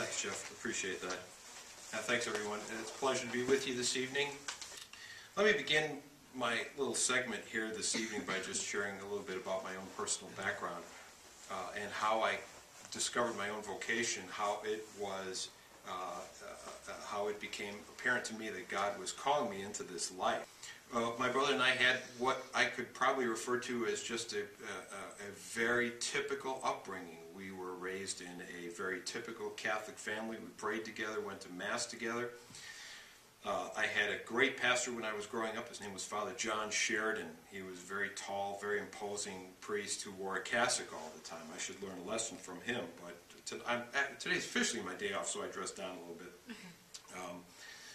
Thanks, 0.00 0.22
Jeff, 0.22 0.50
appreciate 0.52 1.02
that. 1.02 1.18
Thanks, 2.08 2.26
everyone, 2.26 2.58
and 2.70 2.80
it's 2.80 2.90
a 2.90 2.94
pleasure 2.94 3.26
to 3.26 3.32
be 3.34 3.42
with 3.42 3.68
you 3.68 3.74
this 3.74 3.98
evening. 3.98 4.28
Let 5.36 5.44
me 5.44 5.52
begin 5.52 5.98
my 6.34 6.54
little 6.78 6.94
segment 6.94 7.42
here 7.52 7.68
this 7.68 7.94
evening 7.94 8.22
by 8.26 8.36
just 8.42 8.66
sharing 8.66 8.94
a 9.00 9.02
little 9.02 9.26
bit 9.26 9.36
about 9.36 9.62
my 9.62 9.72
own 9.72 9.86
personal 9.98 10.32
background 10.38 10.82
uh, 11.50 11.54
and 11.78 11.92
how 11.92 12.22
I 12.22 12.38
discovered 12.90 13.36
my 13.36 13.50
own 13.50 13.60
vocation, 13.60 14.22
how 14.30 14.60
it 14.64 14.86
was, 14.98 15.50
uh, 15.86 15.90
uh, 15.92 16.46
uh, 16.88 16.92
how 17.06 17.28
it 17.28 17.38
became 17.38 17.74
apparent 17.98 18.24
to 18.24 18.34
me 18.36 18.48
that 18.48 18.70
God 18.70 18.98
was 18.98 19.12
calling 19.12 19.50
me 19.50 19.60
into 19.60 19.82
this 19.82 20.10
life. 20.12 20.46
Uh, 20.94 21.10
my 21.18 21.28
brother 21.28 21.52
and 21.52 21.62
I 21.62 21.72
had 21.72 21.98
what 22.18 22.42
I 22.54 22.64
could 22.64 22.94
probably 22.94 23.26
refer 23.26 23.58
to 23.58 23.84
as 23.84 24.02
just 24.02 24.32
a, 24.32 24.38
a, 24.38 24.40
a 24.40 25.30
very 25.36 25.92
typical 26.00 26.58
upbringing. 26.64 27.18
We 27.36 27.52
were 27.52 27.74
raised 27.74 28.20
in 28.20 28.42
a 28.62 28.74
very 28.74 29.00
typical 29.04 29.50
Catholic 29.50 29.98
family. 29.98 30.36
We 30.40 30.48
prayed 30.56 30.84
together, 30.84 31.20
went 31.20 31.40
to 31.42 31.52
Mass 31.52 31.86
together. 31.86 32.30
Uh, 33.44 33.68
I 33.74 33.86
had 33.86 34.10
a 34.12 34.22
great 34.26 34.58
pastor 34.58 34.92
when 34.92 35.04
I 35.04 35.14
was 35.14 35.24
growing 35.26 35.56
up. 35.56 35.68
His 35.68 35.80
name 35.80 35.94
was 35.94 36.04
Father 36.04 36.32
John 36.36 36.70
Sheridan. 36.70 37.28
He 37.50 37.62
was 37.62 37.78
a 37.78 37.86
very 37.86 38.10
tall, 38.14 38.58
very 38.60 38.80
imposing 38.80 39.52
priest 39.62 40.02
who 40.02 40.12
wore 40.12 40.36
a 40.36 40.42
cassock 40.42 40.92
all 40.92 41.10
the 41.16 41.26
time. 41.26 41.40
I 41.54 41.58
should 41.58 41.82
learn 41.82 41.98
a 42.04 42.08
lesson 42.08 42.36
from 42.36 42.60
him, 42.60 42.84
but 43.02 43.16
to, 43.46 43.56
I'm, 43.66 43.82
today's 44.18 44.44
officially 44.44 44.82
my 44.82 44.94
day 44.94 45.14
off, 45.14 45.28
so 45.28 45.42
I 45.42 45.46
dressed 45.46 45.76
down 45.76 45.90
a 45.90 46.00
little 46.00 46.16
bit. 46.18 46.56
Um, 47.16 47.36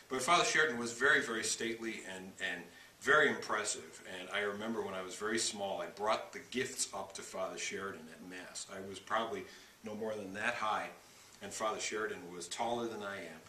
but 0.10 0.22
Father 0.22 0.44
Sheridan 0.44 0.80
was 0.80 0.94
very, 0.94 1.22
very 1.22 1.44
stately 1.44 2.02
and, 2.16 2.32
and 2.52 2.62
very 3.06 3.30
impressive. 3.30 4.02
And 4.20 4.28
I 4.34 4.40
remember 4.40 4.82
when 4.82 4.96
I 4.96 5.04
was 5.04 5.14
very 5.14 5.38
small, 5.38 5.80
I 5.80 5.86
brought 5.86 6.34
the 6.34 6.40
gifts 6.50 6.88
up 6.92 7.14
to 7.14 7.22
Father 7.22 7.58
Sheridan 7.58 8.02
at 8.12 8.30
Mass. 8.30 8.66
I 8.76 8.80
was 8.90 8.98
probably 8.98 9.44
no 9.84 9.94
more 9.94 10.16
than 10.16 10.34
that 10.34 10.56
high, 10.56 10.88
and 11.44 11.54
Father 11.54 11.80
Sheridan 11.80 12.18
was 12.34 12.48
taller 12.48 12.88
than 12.88 13.04
I 13.04 13.18
am. 13.18 13.40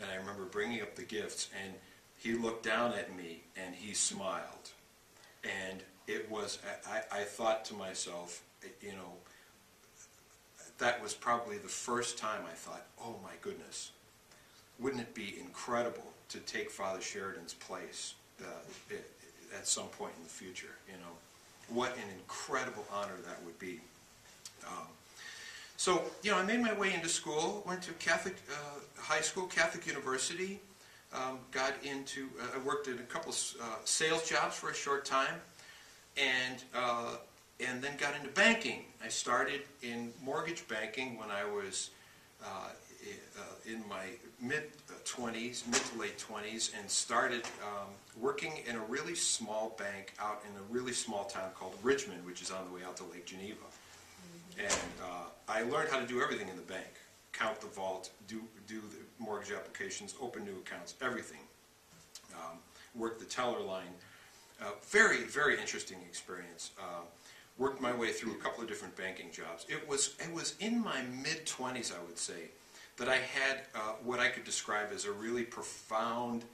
And 0.00 0.10
I 0.10 0.16
remember 0.16 0.44
bringing 0.44 0.82
up 0.82 0.96
the 0.96 1.04
gifts, 1.04 1.48
and 1.64 1.74
he 2.18 2.34
looked 2.34 2.64
down 2.64 2.92
at 2.94 3.16
me 3.16 3.44
and 3.56 3.72
he 3.72 3.94
smiled. 3.94 4.70
And 5.44 5.84
it 6.08 6.28
was, 6.28 6.58
I, 6.84 7.20
I 7.20 7.22
thought 7.22 7.64
to 7.66 7.74
myself, 7.74 8.42
you 8.80 8.92
know, 8.92 9.12
that 10.78 11.00
was 11.00 11.14
probably 11.14 11.58
the 11.58 11.68
first 11.68 12.18
time 12.18 12.42
I 12.50 12.54
thought, 12.54 12.86
oh 13.00 13.14
my 13.22 13.34
goodness, 13.42 13.92
wouldn't 14.80 15.02
it 15.02 15.14
be 15.14 15.36
incredible 15.38 16.12
to 16.30 16.38
take 16.40 16.68
Father 16.68 17.00
Sheridan's 17.00 17.54
place 17.54 18.14
uh, 18.42 18.96
at 19.56 19.66
some 19.66 19.86
point 19.86 20.12
in 20.16 20.24
the 20.24 20.28
future, 20.28 20.76
you 20.86 20.94
know? 20.94 21.12
What 21.68 21.96
an 21.96 22.10
incredible 22.18 22.84
honor 22.92 23.16
that 23.26 23.42
would 23.44 23.58
be. 23.58 23.80
Um, 24.66 24.86
so, 25.76 26.02
you 26.22 26.30
know, 26.30 26.36
I 26.36 26.42
made 26.42 26.60
my 26.60 26.72
way 26.74 26.94
into 26.94 27.08
school, 27.08 27.62
went 27.66 27.82
to 27.82 27.92
Catholic 27.94 28.36
uh, 28.50 28.80
high 29.00 29.20
school, 29.20 29.46
Catholic 29.46 29.86
University, 29.86 30.60
um, 31.12 31.38
got 31.52 31.72
into, 31.82 32.28
uh, 32.40 32.56
I 32.56 32.58
worked 32.58 32.88
in 32.88 32.94
a 32.94 33.02
couple 33.02 33.32
uh, 33.32 33.64
sales 33.84 34.28
jobs 34.28 34.56
for 34.56 34.70
a 34.70 34.74
short 34.74 35.04
time, 35.04 35.34
and, 36.16 36.62
uh, 36.74 37.16
and 37.60 37.82
then 37.82 37.96
got 37.98 38.14
into 38.16 38.28
banking. 38.30 38.84
I 39.04 39.08
started 39.08 39.62
in 39.82 40.12
mortgage 40.22 40.66
banking 40.68 41.18
when 41.18 41.30
I 41.30 41.44
was 41.44 41.90
uh, 43.06 43.40
uh, 43.40 43.72
in 43.72 43.86
my 43.88 44.04
mid-20s, 44.40 45.66
mid 45.66 45.80
to 45.80 45.98
late 45.98 46.18
20s, 46.18 46.72
and 46.78 46.88
started 46.90 47.44
um, 47.62 47.88
working 48.20 48.52
in 48.66 48.76
a 48.76 48.80
really 48.80 49.14
small 49.14 49.74
bank 49.78 50.12
out 50.18 50.42
in 50.48 50.56
a 50.56 50.62
really 50.72 50.92
small 50.92 51.24
town 51.24 51.50
called 51.54 51.74
Richmond, 51.82 52.24
which 52.24 52.42
is 52.42 52.50
on 52.50 52.64
the 52.66 52.74
way 52.74 52.82
out 52.84 52.96
to 52.98 53.04
Lake 53.04 53.26
Geneva. 53.26 53.64
And 54.58 54.72
uh, 55.02 55.28
I 55.48 55.62
learned 55.62 55.88
how 55.90 55.98
to 55.98 56.06
do 56.06 56.22
everything 56.22 56.48
in 56.48 56.56
the 56.56 56.62
bank. 56.62 56.86
Count 57.32 57.60
the 57.60 57.66
vault, 57.66 58.10
do, 58.28 58.40
do 58.68 58.80
the 58.80 59.22
mortgage 59.24 59.52
applications, 59.52 60.14
open 60.20 60.44
new 60.44 60.56
accounts, 60.64 60.94
everything. 61.02 61.40
Um, 62.34 62.58
work 62.94 63.18
the 63.18 63.24
teller 63.24 63.60
line. 63.60 63.92
Uh, 64.60 64.66
very, 64.88 65.24
very 65.24 65.58
interesting 65.58 65.98
experience. 66.08 66.70
Uh, 66.78 67.02
worked 67.58 67.80
my 67.80 67.92
way 67.92 68.12
through 68.12 68.32
a 68.32 68.36
couple 68.36 68.62
of 68.62 68.68
different 68.68 68.96
banking 68.96 69.30
jobs. 69.32 69.66
It 69.68 69.88
was, 69.88 70.14
it 70.20 70.32
was 70.32 70.54
in 70.60 70.82
my 70.82 71.02
mid-20s, 71.22 71.92
I 71.92 72.02
would 72.04 72.18
say, 72.18 72.50
that 72.96 73.08
I 73.08 73.16
had 73.16 73.62
uh, 73.74 73.94
what 74.02 74.20
I 74.20 74.28
could 74.28 74.44
describe 74.44 74.88
as 74.94 75.04
a 75.04 75.12
really 75.12 75.42
profound 75.42 76.44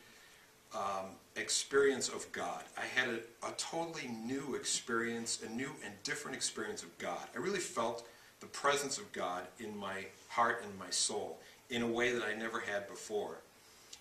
um, 0.75 1.17
experience 1.37 2.09
of 2.09 2.31
God. 2.33 2.63
I 2.77 2.85
had 2.99 3.09
a, 3.09 3.47
a, 3.47 3.53
totally 3.57 4.09
new 4.25 4.55
experience, 4.55 5.43
a 5.47 5.51
new 5.53 5.71
and 5.85 5.93
different 6.05 6.37
experience 6.37 6.83
of 6.83 6.97
God. 6.99 7.27
I 7.35 7.39
really 7.39 7.59
felt 7.59 8.07
the 8.41 8.47
presence 8.47 8.97
of 8.97 9.11
God 9.13 9.43
in 9.59 9.77
my 9.77 10.05
heart 10.29 10.63
and 10.65 10.79
my 10.79 10.91
soul 10.91 11.39
in 11.69 11.83
a 11.83 11.87
way 11.87 12.13
that 12.13 12.23
I 12.23 12.35
never 12.35 12.61
had 12.61 12.89
before. 12.89 13.39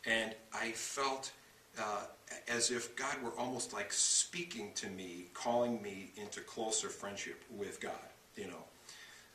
And 0.05 0.33
I 0.53 0.71
felt 0.71 1.31
uh, 1.79 2.03
as 2.47 2.71
if 2.71 2.95
God 2.95 3.21
were 3.23 3.33
almost 3.37 3.73
like 3.73 3.91
speaking 3.91 4.71
to 4.75 4.87
me, 4.87 5.25
calling 5.33 5.81
me 5.81 6.11
into 6.17 6.41
closer 6.41 6.89
friendship 6.89 7.43
with 7.49 7.79
God, 7.79 7.93
you 8.35 8.47
know. 8.47 8.63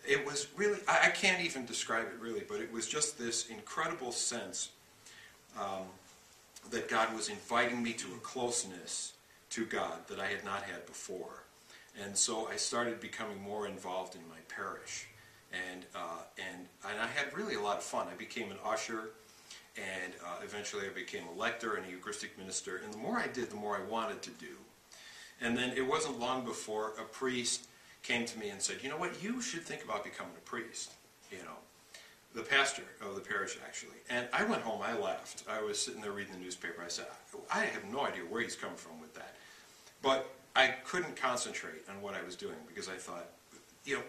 It 0.06 0.24
was 0.24 0.48
really, 0.56 0.78
I, 0.86 1.06
I 1.06 1.10
can't 1.10 1.42
even 1.42 1.64
describe 1.64 2.06
it 2.06 2.20
really, 2.20 2.42
but 2.48 2.60
it 2.60 2.72
was 2.72 2.86
just 2.86 3.18
this 3.18 3.48
incredible 3.48 4.12
sense 4.12 4.70
um, 5.58 5.86
that 6.70 6.88
God 6.88 7.14
was 7.14 7.28
inviting 7.28 7.82
me 7.82 7.92
to 7.94 8.06
a 8.08 8.18
closeness 8.18 9.12
to 9.50 9.64
God 9.64 10.06
that 10.08 10.18
I 10.18 10.26
had 10.26 10.44
not 10.44 10.62
had 10.62 10.84
before. 10.86 11.44
And 12.02 12.16
so 12.16 12.48
I 12.48 12.56
started 12.56 13.00
becoming 13.00 13.40
more 13.40 13.66
involved 13.66 14.14
in 14.14 14.22
my 14.28 14.38
parish. 14.48 15.06
And, 15.52 15.84
uh, 15.94 16.22
and, 16.38 16.66
and 16.90 17.00
I 17.00 17.06
had 17.06 17.36
really 17.36 17.54
a 17.54 17.60
lot 17.60 17.76
of 17.76 17.84
fun. 17.84 18.08
I 18.12 18.16
became 18.16 18.50
an 18.50 18.58
usher, 18.64 19.10
and 19.76 20.12
uh, 20.24 20.40
eventually 20.42 20.86
I 20.86 20.92
became 20.92 21.22
a 21.34 21.38
lector 21.38 21.74
and 21.74 21.86
a 21.86 21.90
Eucharistic 21.90 22.36
minister. 22.36 22.80
And 22.82 22.92
the 22.92 22.98
more 22.98 23.18
I 23.18 23.28
did, 23.28 23.50
the 23.50 23.56
more 23.56 23.76
I 23.76 23.88
wanted 23.88 24.22
to 24.22 24.30
do. 24.30 24.56
And 25.40 25.56
then 25.56 25.72
it 25.76 25.86
wasn't 25.86 26.18
long 26.18 26.44
before 26.44 26.94
a 26.98 27.04
priest 27.04 27.66
came 28.04 28.24
to 28.24 28.38
me 28.38 28.50
and 28.50 28.62
said, 28.62 28.76
you 28.82 28.88
know 28.88 28.96
what, 28.96 29.20
you 29.20 29.40
should 29.40 29.62
think 29.62 29.82
about 29.82 30.04
becoming 30.04 30.34
a 30.36 30.48
priest, 30.48 30.92
you 31.32 31.38
know 31.38 31.58
the 32.34 32.42
pastor 32.42 32.82
of 33.00 33.14
the 33.14 33.20
parish 33.20 33.56
actually. 33.64 33.96
And 34.10 34.26
I 34.32 34.44
went 34.44 34.62
home, 34.62 34.80
I 34.82 34.96
laughed. 34.98 35.44
I 35.48 35.62
was 35.62 35.80
sitting 35.80 36.00
there 36.00 36.12
reading 36.12 36.34
the 36.34 36.40
newspaper. 36.40 36.82
I 36.84 36.88
said, 36.88 37.06
I 37.52 37.60
have 37.60 37.84
no 37.90 38.04
idea 38.04 38.22
where 38.22 38.42
he's 38.42 38.56
coming 38.56 38.76
from 38.76 39.00
with 39.00 39.14
that. 39.14 39.36
But 40.02 40.28
I 40.56 40.74
couldn't 40.84 41.16
concentrate 41.16 41.82
on 41.88 42.02
what 42.02 42.14
I 42.14 42.22
was 42.22 42.36
doing 42.36 42.56
because 42.66 42.88
I 42.88 42.94
thought, 42.94 43.26
you 43.84 43.96
know, 43.96 44.02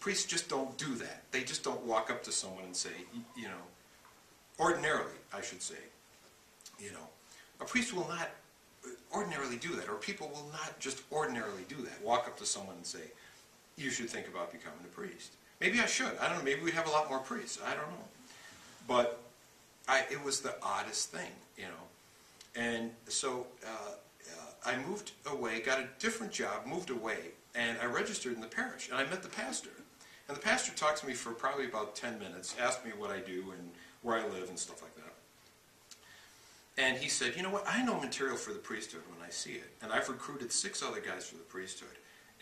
priests 0.00 0.24
just 0.24 0.48
don't 0.48 0.76
do 0.76 0.94
that. 0.96 1.22
They 1.30 1.42
just 1.42 1.62
don't 1.62 1.82
walk 1.84 2.10
up 2.10 2.22
to 2.24 2.32
someone 2.32 2.64
and 2.64 2.76
say, 2.76 2.90
you 3.36 3.44
know, 3.44 3.62
ordinarily, 4.58 5.12
I 5.32 5.40
should 5.40 5.62
say, 5.62 5.76
you 6.78 6.90
know, 6.92 7.08
a 7.60 7.64
priest 7.64 7.94
will 7.94 8.08
not 8.08 8.30
ordinarily 9.14 9.56
do 9.56 9.74
that, 9.76 9.88
or 9.88 9.94
people 9.94 10.28
will 10.28 10.48
not 10.52 10.78
just 10.78 11.02
ordinarily 11.12 11.64
do 11.68 11.76
that, 11.76 12.02
walk 12.02 12.26
up 12.26 12.36
to 12.38 12.46
someone 12.46 12.76
and 12.76 12.86
say, 12.86 13.00
you 13.76 13.90
should 13.90 14.08
think 14.08 14.26
about 14.28 14.52
becoming 14.52 14.80
a 14.84 14.88
priest. 14.88 15.32
Maybe 15.60 15.80
I 15.80 15.86
should. 15.86 16.16
I 16.20 16.28
don't 16.28 16.38
know. 16.38 16.44
Maybe 16.44 16.62
we'd 16.62 16.74
have 16.74 16.86
a 16.86 16.90
lot 16.90 17.08
more 17.08 17.18
priests. 17.18 17.58
I 17.64 17.70
don't 17.70 17.88
know. 17.90 18.04
But 18.88 19.20
I, 19.88 20.04
it 20.10 20.22
was 20.22 20.40
the 20.40 20.54
oddest 20.62 21.10
thing, 21.10 21.30
you 21.56 21.64
know. 21.64 22.60
And 22.60 22.90
so 23.08 23.46
uh, 23.64 23.68
uh, 23.68 24.70
I 24.70 24.76
moved 24.88 25.12
away, 25.30 25.60
got 25.60 25.78
a 25.78 25.88
different 25.98 26.32
job, 26.32 26.66
moved 26.66 26.90
away, 26.90 27.18
and 27.54 27.78
I 27.82 27.86
registered 27.86 28.34
in 28.34 28.40
the 28.40 28.46
parish. 28.46 28.88
And 28.88 28.98
I 28.98 29.04
met 29.04 29.22
the 29.22 29.28
pastor. 29.28 29.70
And 30.28 30.36
the 30.36 30.40
pastor 30.40 30.72
talked 30.74 30.98
to 31.00 31.06
me 31.06 31.14
for 31.14 31.32
probably 31.32 31.66
about 31.66 31.94
10 31.94 32.18
minutes, 32.18 32.56
asked 32.60 32.84
me 32.84 32.92
what 32.96 33.10
I 33.10 33.20
do 33.20 33.52
and 33.56 33.70
where 34.02 34.16
I 34.16 34.26
live 34.26 34.48
and 34.48 34.58
stuff 34.58 34.82
like 34.82 34.94
that. 34.95 34.95
And 36.78 36.98
he 36.98 37.08
said, 37.08 37.34
you 37.36 37.42
know 37.42 37.50
what, 37.50 37.64
I 37.66 37.82
know 37.82 37.98
material 37.98 38.36
for 38.36 38.52
the 38.52 38.58
priesthood 38.58 39.02
when 39.08 39.26
I 39.26 39.30
see 39.30 39.52
it. 39.52 39.70
And 39.82 39.92
I've 39.92 40.08
recruited 40.08 40.52
six 40.52 40.82
other 40.82 41.00
guys 41.00 41.26
for 41.26 41.36
the 41.36 41.42
priesthood. 41.42 41.88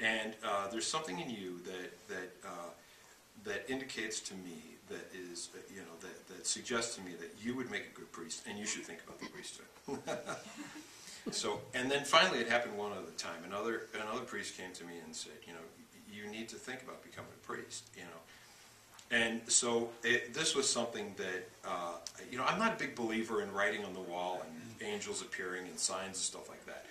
And 0.00 0.34
uh, 0.44 0.68
there's 0.68 0.86
something 0.86 1.20
in 1.20 1.30
you 1.30 1.60
that, 1.64 1.92
that 2.08 2.32
uh, 2.44 2.70
that 3.44 3.68
indicates 3.68 4.20
to 4.20 4.34
me 4.34 4.76
that 4.88 5.10
is, 5.14 5.50
uh, 5.54 5.58
you 5.72 5.80
know, 5.80 5.96
that, 6.00 6.26
that 6.28 6.46
suggests 6.46 6.96
to 6.96 7.02
me 7.02 7.12
that 7.19 7.34
you 7.42 7.54
would 7.56 7.70
make 7.70 7.86
a 7.86 7.98
good 7.98 8.10
priest 8.12 8.42
and 8.48 8.58
you 8.58 8.66
should 8.66 8.82
think 8.82 9.00
about 9.06 9.20
the 9.20 9.26
priesthood. 9.26 9.66
so, 11.30 11.60
and 11.75 11.90
then 11.90 12.04
finally 12.04 12.40
it 12.40 12.48
happened 12.48 12.76
one 12.76 12.92
other 12.92 13.12
time. 13.16 13.44
Another, 13.46 13.82
another 13.94 14.25
priest 14.25 14.56
came 14.56 14.72
to 14.72 14.84
me 14.84 14.94
and 15.04 15.14
said, 15.14 15.32
you 15.46 15.52
know, 15.52 15.60
you 16.12 16.30
need 16.30 16.48
to 16.48 16.56
think 16.56 16.82
about 16.82 17.02
becoming 17.02 17.30
a 17.34 17.46
priest, 17.46 17.88
you 17.96 18.02
know. 18.02 18.20
And 19.10 19.40
so 19.46 19.90
it, 20.02 20.34
this 20.34 20.56
was 20.56 20.68
something 20.68 21.14
that, 21.16 21.48
uh, 21.64 21.92
you 22.30 22.38
know, 22.38 22.44
I'm 22.44 22.58
not 22.58 22.74
a 22.74 22.76
big 22.76 22.94
believer 22.94 23.42
in 23.42 23.52
writing 23.52 23.84
on 23.84 23.92
the 23.92 24.00
wall 24.00 24.42
and 24.44 24.88
angels 24.88 25.22
appearing 25.22 25.66
and 25.66 25.78
signs 25.78 26.06
and 26.06 26.16
stuff 26.16 26.48
like 26.48 26.64
that. 26.66 26.84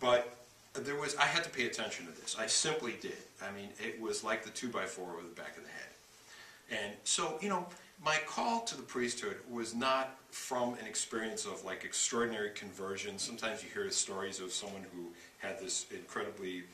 But 0.00 0.36
there 0.74 0.96
was, 0.96 1.14
I 1.16 1.24
had 1.24 1.44
to 1.44 1.50
pay 1.50 1.66
attention 1.66 2.06
to 2.06 2.12
this. 2.20 2.36
I 2.38 2.46
simply 2.46 2.94
did. 3.00 3.18
I 3.42 3.52
mean, 3.52 3.68
it 3.78 4.00
was 4.00 4.24
like 4.24 4.42
the 4.42 4.50
two 4.50 4.68
by 4.68 4.86
four 4.86 5.12
over 5.12 5.22
the 5.22 5.34
back 5.34 5.56
of 5.56 5.62
the 5.62 5.70
head. 5.70 6.82
And 6.84 6.92
so, 7.04 7.38
you 7.40 7.48
know, 7.48 7.66
my 8.04 8.16
call 8.26 8.62
to 8.62 8.76
the 8.76 8.82
priesthood 8.82 9.36
was 9.50 9.74
not 9.74 10.16
from 10.30 10.74
an 10.74 10.86
experience 10.86 11.44
of 11.44 11.64
like 11.64 11.84
extraordinary 11.84 12.50
conversion. 12.50 13.18
Sometimes 13.18 13.62
you 13.62 13.68
hear 13.72 13.88
stories 13.90 14.40
of 14.40 14.52
someone 14.52 14.84
who 14.94 15.08
had 15.38 15.60
this 15.60 15.86
incredibly 15.94 16.64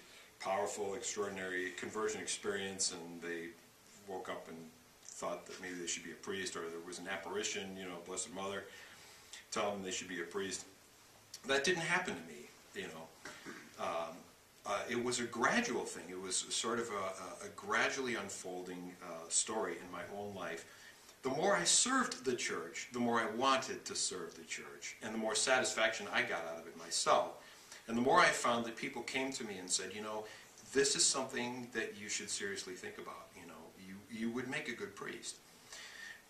powerful, 0.40 0.94
extraordinary 0.94 1.72
conversion 1.72 2.20
experience 2.20 2.92
and 2.92 3.20
they 3.20 3.48
woke 4.08 4.28
up 4.28 4.48
and 4.48 4.56
thought 5.04 5.46
that 5.46 5.60
maybe 5.60 5.74
they 5.74 5.86
should 5.86 6.04
be 6.04 6.12
a 6.12 6.22
priest, 6.22 6.56
or 6.56 6.60
there 6.60 6.80
was 6.86 6.98
an 6.98 7.08
apparition, 7.08 7.76
you 7.76 7.84
know, 7.84 7.96
Blessed 8.06 8.34
Mother, 8.34 8.64
telling 9.50 9.74
them 9.74 9.82
they 9.82 9.90
should 9.90 10.08
be 10.08 10.20
a 10.20 10.24
priest. 10.24 10.64
That 11.46 11.64
didn't 11.64 11.82
happen 11.82 12.14
to 12.14 12.20
me, 12.22 12.48
you 12.74 12.88
know. 12.88 13.84
Um, 13.84 14.16
uh, 14.66 14.80
it 14.90 15.02
was 15.02 15.18
a 15.20 15.24
gradual 15.24 15.84
thing. 15.84 16.04
It 16.10 16.20
was 16.20 16.44
sort 16.50 16.78
of 16.78 16.88
a, 16.90 17.46
a 17.46 17.48
gradually 17.56 18.16
unfolding 18.16 18.92
uh, 19.02 19.28
story 19.28 19.76
in 19.84 19.90
my 19.90 20.02
own 20.18 20.34
life. 20.34 20.66
The 21.22 21.30
more 21.30 21.56
I 21.56 21.64
served 21.64 22.24
the 22.24 22.34
church, 22.34 22.88
the 22.92 23.00
more 23.00 23.18
I 23.20 23.26
wanted 23.36 23.84
to 23.86 23.94
serve 23.96 24.36
the 24.36 24.44
church, 24.44 24.96
and 25.02 25.12
the 25.12 25.18
more 25.18 25.34
satisfaction 25.34 26.06
I 26.12 26.22
got 26.22 26.44
out 26.46 26.60
of 26.60 26.66
it 26.66 26.76
myself. 26.78 27.32
And 27.88 27.96
the 27.96 28.02
more 28.02 28.20
I 28.20 28.26
found 28.26 28.66
that 28.66 28.76
people 28.76 29.02
came 29.02 29.32
to 29.32 29.44
me 29.44 29.58
and 29.58 29.68
said, 29.68 29.92
you 29.94 30.02
know, 30.02 30.24
this 30.72 30.94
is 30.94 31.04
something 31.04 31.66
that 31.72 31.94
you 32.00 32.08
should 32.08 32.28
seriously 32.28 32.74
think 32.74 32.98
about. 32.98 33.27
You 34.10 34.30
would 34.30 34.48
make 34.48 34.68
a 34.68 34.72
good 34.72 34.94
priest. 34.94 35.36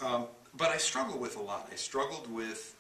Um, 0.01 0.27
but 0.57 0.69
I 0.69 0.77
struggled 0.77 1.21
with 1.21 1.37
a 1.37 1.43
lot. 1.43 1.69
I 1.73 1.77
struggled 1.77 2.33
with 2.33 2.75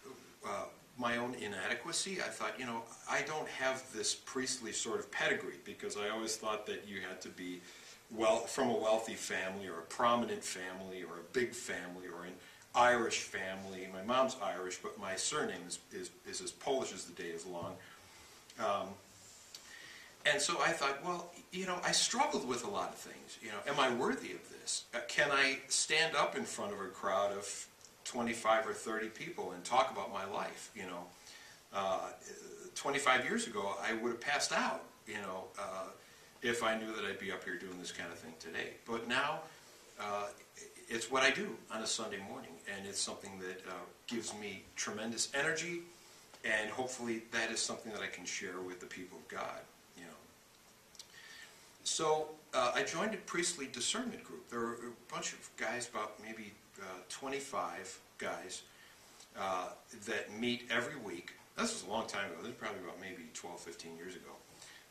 uh, 0.47 0.65
my 0.99 1.17
own 1.17 1.35
inadequacy. 1.35 2.19
I 2.21 2.29
thought, 2.29 2.59
you 2.59 2.67
know, 2.67 2.83
I 3.09 3.23
don't 3.23 3.49
have 3.49 3.85
this 3.95 4.15
priestly 4.15 4.73
sort 4.73 4.99
of 4.99 5.11
pedigree 5.11 5.59
because 5.65 5.97
I 5.97 6.09
always 6.11 6.37
thought 6.37 6.67
that 6.67 6.85
you 6.87 7.01
had 7.01 7.21
to 7.23 7.29
be 7.29 7.61
well 8.11 8.39
from 8.39 8.69
a 8.71 8.77
wealthy 8.77 9.15
family 9.15 9.69
or 9.69 9.79
a 9.79 9.83
prominent 9.83 10.43
family 10.43 11.03
or 11.03 11.17
a 11.17 11.33
big 11.33 11.53
family 11.53 12.07
or 12.07 12.25
an 12.25 12.33
Irish 12.75 13.21
family. 13.21 13.89
My 13.93 14.03
mom's 14.03 14.37
Irish, 14.43 14.79
but 14.79 14.99
my 14.99 15.17
surname 15.17 15.61
is, 15.67 15.79
is, 15.93 16.11
is 16.29 16.41
as 16.41 16.51
Polish 16.51 16.93
as 16.93 17.05
the 17.05 17.21
day 17.21 17.29
is 17.29 17.47
long. 17.47 17.75
Um, 18.59 18.89
and 20.31 20.41
so 20.41 20.61
I 20.61 20.73
thought, 20.73 21.05
well, 21.05 21.31
you 21.53 21.67
know, 21.67 21.79
I 21.85 21.93
struggled 21.93 22.47
with 22.47 22.65
a 22.65 22.71
lot 22.71 22.91
of 22.91 22.97
things. 22.97 23.39
You 23.43 23.49
know, 23.49 23.59
am 23.67 23.79
I 23.81 23.95
worthy 23.95 24.33
of 24.33 24.41
this? 24.61 24.85
Uh, 24.95 24.99
can 25.09 25.31
I 25.31 25.59
stand 25.69 26.17
up 26.17 26.37
in 26.37 26.45
front 26.45 26.73
of 26.73 26.81
a 26.81 26.87
crowd 26.89 27.33
of 27.33 27.67
25 28.05 28.69
or 28.69 28.73
30 28.73 29.09
people 29.09 29.53
and 29.53 29.65
talk 29.65 29.91
about 29.91 30.13
my 30.13 30.25
life? 30.27 30.71
You 30.75 30.85
know, 30.85 31.05
uh, 31.73 32.11
25 32.75 33.25
years 33.25 33.47
ago, 33.47 33.75
I 33.83 33.95
would 33.95 34.13
have 34.13 34.21
passed 34.21 34.53
out. 34.53 34.85
You 35.07 35.15
know, 35.15 35.45
uh, 35.59 35.87
if 36.43 36.63
I 36.63 36.79
knew 36.79 36.93
that 36.95 37.05
I'd 37.05 37.19
be 37.19 37.33
up 37.33 37.45
here 37.45 37.57
doing 37.57 37.79
this 37.79 37.93
kind 37.93 38.11
of 38.13 38.19
thing 38.19 38.35
today. 38.39 38.75
But 38.87 39.09
now, 39.09 39.41
uh, 40.01 40.27
it's 40.89 41.11
what 41.11 41.23
I 41.23 41.31
do 41.31 41.49
on 41.73 41.83
a 41.83 41.87
Sunday 41.87 42.21
morning, 42.31 42.53
and 42.75 42.87
it's 42.87 43.01
something 43.01 43.39
that 43.41 43.67
uh, 43.69 43.73
gives 44.07 44.33
me 44.35 44.65
tremendous 44.77 45.29
energy, 45.35 45.81
and 46.45 46.71
hopefully 46.71 47.23
that 47.33 47.51
is 47.51 47.61
something 47.61 47.93
that 47.93 48.03
I 48.03 48.07
can 48.07 48.25
share 48.25 48.61
with 48.61 48.81
the 48.81 48.87
people 48.87 49.19
of 49.19 49.29
God. 49.29 49.61
So 51.89 52.29
uh, 52.55 52.73
I 52.75 52.85
joined 52.85 53.15
a 53.15 53.17
priestly 53.17 53.67
discernment 53.73 54.23
group. 54.23 54.49
There 54.51 54.61
were 54.61 54.75
a 54.75 55.13
bunch 55.13 55.33
of 55.33 55.49
guys, 55.57 55.89
about 55.89 56.13
maybe 56.23 56.53
uh, 56.81 56.85
25 57.09 57.99
guys, 58.19 58.63
uh, 59.37 59.71
that 60.07 60.39
meet 60.39 60.69
every 60.71 60.97
week. 61.01 61.33
This 61.57 61.73
was 61.73 61.85
a 61.89 61.91
long 61.91 62.07
time 62.07 62.27
ago. 62.27 62.37
This 62.43 62.51
is 62.51 62.57
probably 62.57 62.81
about 62.85 63.01
maybe 63.01 63.25
12, 63.35 63.59
15 63.59 63.97
years 63.97 64.15
ago. 64.15 64.31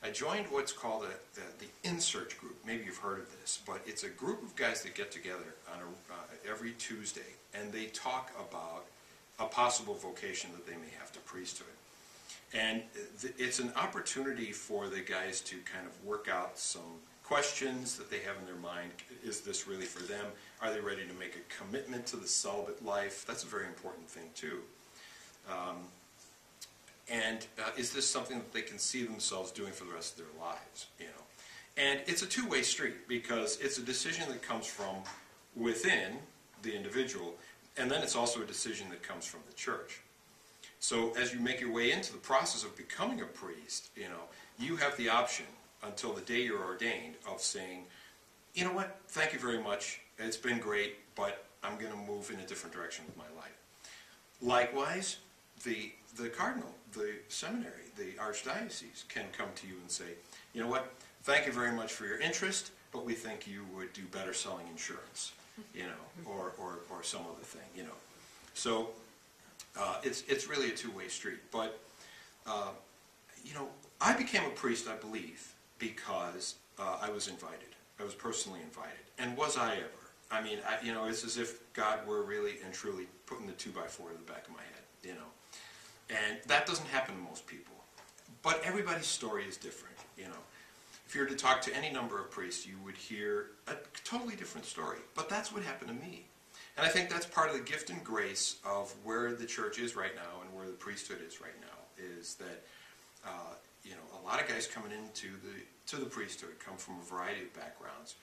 I 0.03 0.09
joined 0.09 0.47
what's 0.47 0.73
called 0.73 1.05
a, 1.05 1.39
the 1.59 1.89
InSearch 1.89 2.39
group. 2.39 2.57
Maybe 2.65 2.85
you've 2.85 2.97
heard 2.97 3.19
of 3.19 3.31
this, 3.39 3.59
but 3.65 3.79
it's 3.85 4.03
a 4.03 4.09
group 4.09 4.43
of 4.43 4.55
guys 4.55 4.81
that 4.81 4.95
get 4.95 5.11
together 5.11 5.55
on 5.71 5.79
a, 5.79 6.13
uh, 6.13 6.51
every 6.51 6.71
Tuesday, 6.73 7.35
and 7.53 7.71
they 7.71 7.85
talk 7.85 8.31
about 8.37 8.85
a 9.39 9.45
possible 9.45 9.93
vocation 9.93 10.49
that 10.53 10.65
they 10.65 10.75
may 10.75 10.91
have 10.99 11.11
to 11.13 11.19
priesthood. 11.19 11.67
And 12.53 12.81
it's 13.37 13.59
an 13.59 13.71
opportunity 13.75 14.51
for 14.51 14.87
the 14.87 15.01
guys 15.01 15.41
to 15.41 15.57
kind 15.71 15.85
of 15.85 16.05
work 16.05 16.29
out 16.31 16.57
some 16.57 17.01
questions 17.23 17.97
that 17.97 18.09
they 18.09 18.19
have 18.19 18.37
in 18.39 18.45
their 18.45 18.55
mind. 18.55 18.89
Is 19.23 19.41
this 19.41 19.67
really 19.67 19.85
for 19.85 20.01
them? 20.03 20.25
Are 20.61 20.73
they 20.73 20.79
ready 20.79 21.05
to 21.05 21.13
make 21.15 21.35
a 21.35 21.63
commitment 21.63 22.05
to 22.07 22.15
the 22.15 22.27
celibate 22.27 22.85
life? 22.85 23.25
That's 23.27 23.43
a 23.43 23.47
very 23.47 23.65
important 23.65 24.09
thing, 24.09 24.29
too. 24.33 24.59
Um, 25.49 25.77
and 27.09 27.45
uh, 27.59 27.71
is 27.77 27.91
this 27.91 28.07
something 28.09 28.37
that 28.37 28.53
they 28.53 28.61
can 28.61 28.79
see 28.79 29.03
themselves 29.03 29.51
doing 29.51 29.73
for 29.73 29.83
the 29.83 29.93
rest 29.93 30.17
of 30.17 30.25
their 30.25 30.41
lives? 30.41 30.87
You 30.99 31.05
know, 31.07 31.81
and 31.89 31.99
it's 32.07 32.21
a 32.21 32.27
two-way 32.27 32.63
street 32.63 33.07
because 33.07 33.59
it's 33.61 33.77
a 33.77 33.81
decision 33.81 34.29
that 34.29 34.41
comes 34.41 34.65
from 34.65 34.95
within 35.55 36.17
the 36.63 36.75
individual, 36.75 37.35
and 37.77 37.89
then 37.91 38.01
it's 38.01 38.15
also 38.15 38.41
a 38.41 38.45
decision 38.45 38.89
that 38.89 39.03
comes 39.03 39.25
from 39.25 39.41
the 39.49 39.53
church. 39.55 40.01
So 40.79 41.11
as 41.19 41.33
you 41.33 41.39
make 41.39 41.59
your 41.59 41.71
way 41.71 41.91
into 41.91 42.11
the 42.11 42.19
process 42.19 42.63
of 42.63 42.75
becoming 42.77 43.21
a 43.21 43.25
priest, 43.25 43.89
you 43.95 44.05
know, 44.05 44.23
you 44.59 44.75
have 44.77 44.95
the 44.97 45.09
option 45.09 45.45
until 45.83 46.13
the 46.13 46.21
day 46.21 46.41
you're 46.41 46.63
ordained 46.63 47.15
of 47.29 47.41
saying, 47.41 47.83
you 48.53 48.63
know 48.63 48.73
what, 48.73 48.99
thank 49.09 49.33
you 49.33 49.39
very 49.39 49.61
much, 49.61 50.01
it's 50.17 50.37
been 50.37 50.59
great, 50.59 50.95
but 51.15 51.45
I'm 51.63 51.77
going 51.77 51.91
to 51.91 51.97
move 51.97 52.31
in 52.31 52.39
a 52.39 52.45
different 52.45 52.75
direction 52.75 53.05
with 53.05 53.17
my 53.17 53.39
life. 53.39 53.55
Likewise, 54.41 55.17
the, 55.63 55.91
the 56.15 56.29
cardinal, 56.29 56.73
the 56.93 57.15
seminary, 57.27 57.91
the 57.95 58.11
archdiocese 58.21 59.07
can 59.09 59.25
come 59.35 59.49
to 59.55 59.67
you 59.67 59.73
and 59.81 59.89
say, 59.89 60.15
you 60.53 60.61
know 60.61 60.67
what, 60.67 60.93
thank 61.23 61.45
you 61.45 61.51
very 61.51 61.71
much 61.71 61.93
for 61.93 62.05
your 62.05 62.19
interest, 62.19 62.71
but 62.91 63.05
we 63.05 63.13
think 63.13 63.47
you 63.47 63.65
would 63.75 63.91
do 63.93 64.03
better 64.11 64.33
selling 64.33 64.67
insurance, 64.67 65.33
you 65.73 65.83
know, 65.83 66.25
or, 66.25 66.53
or, 66.57 66.79
or 66.89 67.03
some 67.03 67.21
other 67.21 67.43
thing, 67.43 67.67
you 67.75 67.83
know. 67.83 67.97
So 68.53 68.89
uh, 69.77 69.97
it's, 70.03 70.23
it's 70.27 70.47
really 70.47 70.69
a 70.69 70.75
two-way 70.75 71.07
street. 71.07 71.39
But, 71.51 71.79
uh, 72.45 72.69
you 73.45 73.53
know, 73.53 73.67
I 74.01 74.13
became 74.13 74.43
a 74.45 74.49
priest, 74.49 74.87
I 74.87 74.95
believe, 74.95 75.53
because 75.79 76.55
uh, 76.79 76.97
I 77.01 77.09
was 77.09 77.27
invited. 77.27 77.69
I 77.99 78.03
was 78.03 78.13
personally 78.13 78.59
invited. 78.63 79.05
And 79.17 79.35
was 79.37 79.57
I 79.57 79.75
ever? 79.75 79.87
I 80.29 80.41
mean, 80.41 80.59
I, 80.67 80.85
you 80.85 80.93
know, 80.93 81.05
it's 81.05 81.23
as 81.23 81.37
if 81.37 81.59
God 81.73 82.05
were 82.05 82.21
really 82.23 82.55
and 82.63 82.73
truly 82.73 83.07
putting 83.25 83.47
the 83.47 83.53
two-by-four 83.53 84.11
in 84.11 84.17
the 84.17 84.31
back 84.31 84.47
of 84.47 84.53
my 84.53 84.61
head, 84.61 84.83
you 85.03 85.13
know. 85.13 85.29
And 86.09 86.37
that 86.47 86.65
doesn't 86.65 86.87
happen 86.87 87.15
to 87.15 87.21
most 87.21 87.47
people. 87.47 87.73
But 88.43 88.61
everybody's 88.63 89.07
story 89.07 89.45
is 89.45 89.57
different, 89.57 89.95
you 90.17 90.25
know. 90.25 90.41
If 91.07 91.15
you 91.15 91.21
were 91.21 91.27
to 91.27 91.35
talk 91.35 91.61
to 91.61 91.75
any 91.75 91.89
number 91.89 92.19
of 92.19 92.29
priests, 92.29 92.67
you 92.67 92.75
would 92.83 92.95
hear 92.95 93.51
a 93.67 93.75
totally 94.03 94.35
different 94.35 94.65
story. 94.65 94.99
But 95.15 95.29
that's 95.29 95.53
what 95.53 95.63
happened 95.63 95.89
to 95.89 96.05
me. 96.05 96.25
And 96.77 96.85
I 96.85 96.89
think 96.89 97.09
that's 97.09 97.25
part 97.25 97.49
of 97.49 97.55
the 97.55 97.63
gift 97.63 97.89
and 97.89 98.03
grace 98.03 98.57
of 98.63 98.93
where 99.03 99.33
the 99.33 99.45
church 99.45 99.79
is 99.79 99.95
right 99.95 100.15
now 100.15 100.41
and 100.43 100.55
where 100.55 100.67
the 100.67 100.73
priesthood 100.73 101.17
is 101.27 101.41
right 101.41 101.59
now, 101.59 102.05
is 102.17 102.35
that, 102.35 102.63
uh, 103.25 103.55
you 103.83 103.91
know, 103.91 104.21
a 104.21 104.25
lot 104.25 104.39
of 104.39 104.47
guys 104.47 104.67
coming 104.67 104.91
into 104.91 105.29
the, 105.43 105.63
to 105.87 105.95
the 105.95 106.05
priesthood 106.05 106.51
come 106.63 106.77
from 106.77 106.95
a 107.01 107.03
variety 107.03 107.41
of 107.41 107.53
backgrounds. 107.55 108.15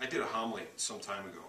I 0.00 0.06
did 0.06 0.20
a 0.20 0.24
homily 0.24 0.62
some 0.76 1.00
time 1.00 1.24
ago 1.26 1.42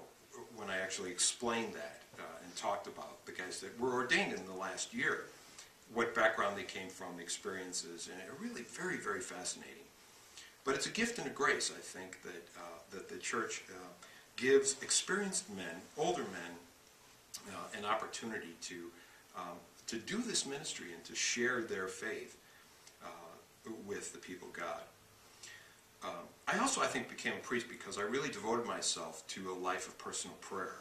when 0.55 0.69
I 0.69 0.77
actually 0.77 1.11
explained 1.11 1.73
that 1.73 2.01
uh, 2.17 2.43
and 2.43 2.55
talked 2.55 2.87
about 2.87 3.23
the 3.27 3.33
guys 3.33 3.59
that 3.59 3.79
were 3.79 3.93
ordained 3.93 4.33
in 4.33 4.45
the 4.47 4.53
last 4.53 4.93
year 4.93 5.25
what 5.93 6.13
background 6.13 6.57
they 6.57 6.63
came 6.63 6.89
from, 6.89 7.19
experiences, 7.19 8.09
and 8.11 8.19
it 8.19 8.29
really 8.41 8.63
very, 8.63 8.97
very 8.97 9.21
fascinating. 9.21 9.85
But 10.65 10.75
it's 10.75 10.85
a 10.85 10.89
gift 10.89 11.17
and 11.17 11.27
a 11.27 11.29
grace, 11.29 11.71
I 11.73 11.79
think, 11.79 12.21
that, 12.23 12.47
uh, 12.57 12.79
that 12.91 13.07
the 13.07 13.17
church 13.17 13.63
uh, 13.69 13.87
gives 14.37 14.81
experienced 14.81 15.49
men, 15.53 15.81
older 15.97 16.21
men, 16.21 16.55
uh, 17.49 17.77
an 17.77 17.85
opportunity 17.85 18.55
to, 18.61 18.75
um, 19.35 19.57
to 19.87 19.97
do 19.97 20.17
this 20.19 20.45
ministry 20.45 20.87
and 20.93 21.03
to 21.03 21.15
share 21.15 21.61
their 21.61 21.87
faith 21.87 22.37
uh, 23.03 23.07
with 23.85 24.13
the 24.13 24.19
people 24.19 24.47
of 24.47 24.53
God. 24.53 24.81
Um, 26.03 26.27
I 26.47 26.59
also, 26.59 26.81
I 26.81 26.87
think, 26.87 27.09
became 27.09 27.33
a 27.33 27.43
priest 27.43 27.67
because 27.67 27.97
I 27.97 28.03
really 28.03 28.29
devoted 28.29 28.65
myself 28.65 29.27
to 29.29 29.51
a 29.51 29.55
life 29.55 29.87
of 29.87 29.97
personal 29.97 30.37
prayer. 30.37 30.75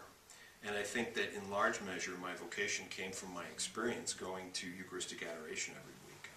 And 0.67 0.77
I 0.77 0.83
think 0.83 1.15
that 1.15 1.33
in 1.35 1.51
large 1.51 1.81
measure, 1.81 2.13
my 2.21 2.35
vocation 2.35 2.87
came 2.91 3.13
from 3.13 3.33
my 3.33 3.45
experience 3.45 4.13
going 4.13 4.51
to 4.55 4.67
Eucharistic 4.67 5.23
adoration 5.23 5.75
every 5.79 5.95
week. 6.07 6.31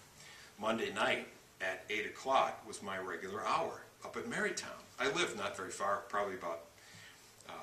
Monday 0.58 0.92
night 0.92 1.28
at 1.60 1.84
8 1.90 2.06
o'clock 2.06 2.66
was 2.66 2.82
my 2.82 2.98
regular 2.98 3.44
hour 3.44 3.82
up 4.04 4.16
at 4.16 4.24
Marytown. 4.30 4.80
I 4.98 5.10
live 5.12 5.36
not 5.36 5.56
very 5.56 5.70
far, 5.70 6.02
probably 6.08 6.34
about 6.34 6.60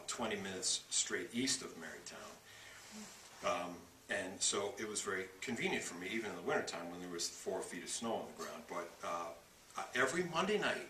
uh, 0.07 0.15
20 0.15 0.35
minutes 0.37 0.81
straight 0.89 1.29
east 1.33 1.61
of 1.61 1.69
Marytown. 1.79 3.45
Um, 3.45 3.75
and 4.09 4.33
so 4.39 4.73
it 4.77 4.87
was 4.87 5.01
very 5.01 5.25
convenient 5.41 5.83
for 5.83 5.95
me, 5.95 6.07
even 6.13 6.29
in 6.29 6.35
the 6.35 6.41
wintertime 6.41 6.89
when 6.89 6.99
there 7.01 7.09
was 7.09 7.27
four 7.27 7.61
feet 7.61 7.83
of 7.83 7.89
snow 7.89 8.13
on 8.13 8.21
the 8.35 8.43
ground. 8.43 8.63
But 8.69 8.89
uh, 9.05 9.83
every 9.95 10.23
Monday 10.33 10.57
night, 10.57 10.87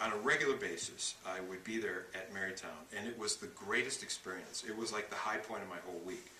on 0.00 0.12
a 0.12 0.16
regular 0.16 0.56
basis, 0.56 1.14
I 1.26 1.40
would 1.48 1.62
be 1.64 1.78
there 1.78 2.06
at 2.14 2.34
Marytown, 2.34 2.82
and 2.96 3.06
it 3.06 3.18
was 3.18 3.36
the 3.36 3.46
greatest 3.48 4.02
experience. 4.02 4.64
It 4.66 4.76
was 4.76 4.92
like 4.92 5.10
the 5.10 5.16
high 5.16 5.36
point 5.36 5.62
of 5.62 5.68
my 5.68 5.76
whole 5.86 6.00
week, 6.04 6.30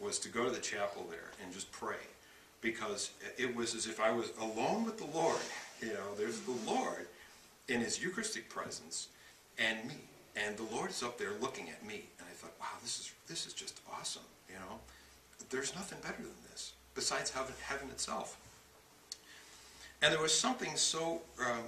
was 0.00 0.18
to 0.18 0.28
go 0.28 0.44
to 0.44 0.50
the 0.50 0.60
chapel 0.60 1.06
there 1.08 1.30
and 1.42 1.52
just 1.52 1.70
pray, 1.70 2.02
because 2.60 3.10
it 3.38 3.54
was 3.54 3.74
as 3.74 3.86
if 3.86 4.00
I 4.00 4.10
was 4.10 4.32
alone 4.40 4.84
with 4.84 4.98
the 4.98 5.06
Lord. 5.16 5.38
You 5.80 5.88
know, 5.88 6.14
there's 6.18 6.40
the 6.40 6.56
Lord 6.66 7.06
in 7.68 7.80
His 7.80 8.02
Eucharistic 8.02 8.48
presence, 8.48 9.08
and 9.58 9.78
me, 9.86 9.94
and 10.36 10.56
the 10.56 10.74
Lord 10.74 10.90
is 10.90 11.02
up 11.02 11.18
there 11.18 11.32
looking 11.40 11.70
at 11.70 11.84
me, 11.86 12.04
and 12.18 12.26
I 12.28 12.32
thought, 12.32 12.52
wow, 12.60 12.66
this 12.82 12.98
is 12.98 13.12
this 13.28 13.46
is 13.46 13.52
just 13.52 13.80
awesome. 13.92 14.22
You 14.48 14.56
know, 14.56 14.78
there's 15.50 15.74
nothing 15.74 15.98
better 16.02 16.22
than 16.22 16.50
this 16.50 16.72
besides 16.94 17.30
heaven, 17.30 17.54
heaven 17.62 17.88
itself. 17.90 18.36
And 20.02 20.12
there 20.12 20.20
was 20.20 20.36
something 20.36 20.76
so. 20.76 21.22
Um, 21.40 21.64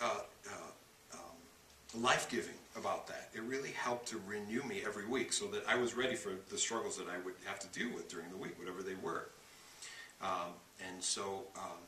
uh, 0.00 0.20
uh, 0.46 0.68
life-giving 1.96 2.54
about 2.76 3.06
that. 3.06 3.30
It 3.34 3.42
really 3.42 3.70
helped 3.70 4.08
to 4.08 4.20
renew 4.26 4.62
me 4.64 4.82
every 4.86 5.06
week 5.06 5.32
so 5.32 5.46
that 5.46 5.64
I 5.66 5.76
was 5.76 5.94
ready 5.94 6.14
for 6.14 6.32
the 6.50 6.58
struggles 6.58 6.96
that 6.98 7.06
I 7.08 7.18
would 7.24 7.34
have 7.46 7.58
to 7.60 7.66
deal 7.68 7.92
with 7.94 8.08
during 8.08 8.30
the 8.30 8.36
week, 8.36 8.58
whatever 8.58 8.82
they 8.82 8.94
were. 9.02 9.28
Um, 10.22 10.52
and 10.86 11.02
so, 11.02 11.44
um, 11.56 11.78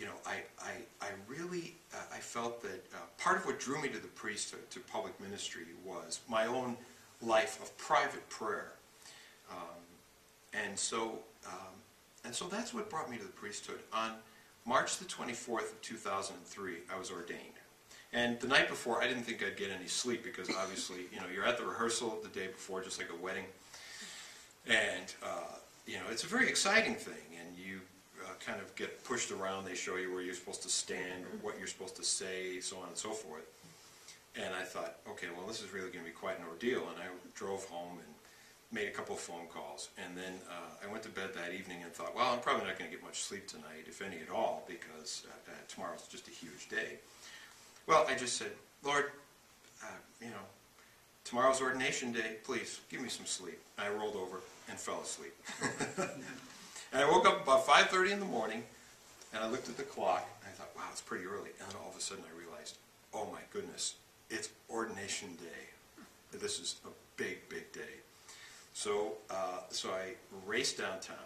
you 0.00 0.06
know, 0.06 0.14
I, 0.24 0.36
I, 0.58 0.72
I 1.02 1.08
really, 1.28 1.74
uh, 1.94 1.98
I 2.10 2.18
felt 2.18 2.62
that 2.62 2.86
uh, 2.94 2.96
part 3.18 3.36
of 3.36 3.44
what 3.44 3.60
drew 3.60 3.80
me 3.82 3.88
to 3.90 3.98
the 3.98 4.08
priesthood, 4.08 4.70
to 4.70 4.80
public 4.80 5.20
ministry, 5.20 5.64
was 5.84 6.20
my 6.26 6.46
own 6.46 6.78
life 7.20 7.60
of 7.62 7.76
private 7.76 8.26
prayer. 8.30 8.72
Um, 9.50 9.58
and 10.54 10.78
so, 10.78 11.18
um, 11.46 11.74
and 12.24 12.34
so 12.34 12.46
that's 12.46 12.72
what 12.72 12.88
brought 12.88 13.10
me 13.10 13.18
to 13.18 13.24
the 13.24 13.28
priesthood. 13.28 13.80
On 13.92 14.12
March 14.64 14.96
the 14.96 15.04
24th 15.04 15.72
of 15.72 15.82
2003, 15.82 16.76
I 16.92 16.98
was 16.98 17.10
ordained. 17.10 17.38
And 18.14 18.40
the 18.40 18.48
night 18.48 18.68
before, 18.68 19.02
I 19.02 19.06
didn't 19.06 19.24
think 19.24 19.44
I'd 19.44 19.58
get 19.58 19.70
any 19.70 19.86
sleep 19.86 20.24
because 20.24 20.48
obviously, 20.48 21.00
you 21.12 21.20
know, 21.20 21.26
you're 21.32 21.44
at 21.44 21.58
the 21.58 21.64
rehearsal 21.64 22.18
the 22.22 22.28
day 22.30 22.46
before, 22.46 22.82
just 22.82 22.98
like 22.98 23.10
a 23.10 23.22
wedding. 23.22 23.44
And, 24.66 25.14
uh, 25.22 25.56
you 25.86 25.96
know, 25.96 26.04
it's 26.10 26.24
a 26.24 26.26
very 26.26 26.48
exciting 26.48 26.94
thing. 26.94 27.36
And 27.38 27.49
kind 28.44 28.60
of 28.60 28.74
get 28.76 29.04
pushed 29.04 29.30
around. 29.30 29.64
They 29.64 29.74
show 29.74 29.96
you 29.96 30.12
where 30.12 30.22
you're 30.22 30.34
supposed 30.34 30.62
to 30.62 30.68
stand, 30.68 31.24
what 31.42 31.58
you're 31.58 31.68
supposed 31.68 31.96
to 31.96 32.04
say, 32.04 32.60
so 32.60 32.78
on 32.78 32.88
and 32.88 32.96
so 32.96 33.10
forth. 33.10 33.46
And 34.36 34.54
I 34.54 34.62
thought, 34.62 34.96
okay, 35.08 35.26
well, 35.36 35.46
this 35.46 35.62
is 35.62 35.72
really 35.72 35.90
going 35.90 36.04
to 36.04 36.10
be 36.10 36.16
quite 36.16 36.38
an 36.38 36.44
ordeal. 36.48 36.80
And 36.88 36.98
I 36.98 37.06
drove 37.34 37.64
home 37.66 37.98
and 37.98 38.14
made 38.72 38.86
a 38.88 38.92
couple 38.92 39.14
of 39.14 39.20
phone 39.20 39.46
calls. 39.52 39.88
And 40.04 40.16
then 40.16 40.34
uh, 40.48 40.86
I 40.86 40.90
went 40.90 41.02
to 41.02 41.08
bed 41.08 41.30
that 41.34 41.52
evening 41.52 41.82
and 41.82 41.92
thought, 41.92 42.14
well, 42.14 42.32
I'm 42.32 42.40
probably 42.40 42.66
not 42.66 42.78
going 42.78 42.90
to 42.90 42.96
get 42.96 43.04
much 43.04 43.22
sleep 43.22 43.48
tonight, 43.48 43.86
if 43.86 44.00
any 44.00 44.16
at 44.16 44.30
all, 44.32 44.64
because 44.68 45.26
uh, 45.26 45.50
uh, 45.50 45.54
tomorrow's 45.68 46.06
just 46.10 46.28
a 46.28 46.30
huge 46.30 46.68
day. 46.68 46.98
Well, 47.86 48.06
I 48.08 48.14
just 48.14 48.36
said, 48.36 48.52
Lord, 48.84 49.06
uh, 49.82 49.86
you 50.20 50.28
know, 50.28 50.46
tomorrow's 51.24 51.60
ordination 51.60 52.12
day, 52.12 52.36
please 52.44 52.80
give 52.88 53.00
me 53.00 53.08
some 53.08 53.26
sleep. 53.26 53.58
And 53.78 53.88
I 53.88 53.98
rolled 53.98 54.16
over 54.16 54.40
and 54.68 54.78
fell 54.78 55.00
asleep. 55.00 55.34
and 56.92 57.02
I 57.02 57.08
woke 57.08 57.26
up 57.26 57.42
about 57.42 57.66
5.30 57.66 58.12
in 58.12 58.20
the 58.20 58.26
morning, 58.26 58.62
and 59.32 59.42
I 59.42 59.48
looked 59.48 59.68
at 59.68 59.76
the 59.76 59.82
clock, 59.82 60.28
and 60.42 60.50
I 60.50 60.56
thought, 60.56 60.70
wow, 60.76 60.84
it's 60.90 61.00
pretty 61.00 61.24
early. 61.24 61.50
And 61.60 61.68
then 61.68 61.76
all 61.82 61.90
of 61.90 61.96
a 61.96 62.00
sudden 62.00 62.24
I 62.24 62.38
realized, 62.38 62.76
oh 63.14 63.28
my 63.32 63.40
goodness, 63.52 63.94
it's 64.28 64.48
ordination 64.68 65.28
day. 65.36 66.38
This 66.38 66.58
is 66.58 66.76
a 66.84 66.90
big, 67.16 67.48
big 67.48 67.72
day. 67.72 68.00
So, 68.74 69.14
uh, 69.30 69.60
so 69.70 69.90
I 69.90 70.14
raced 70.46 70.78
downtown, 70.78 71.16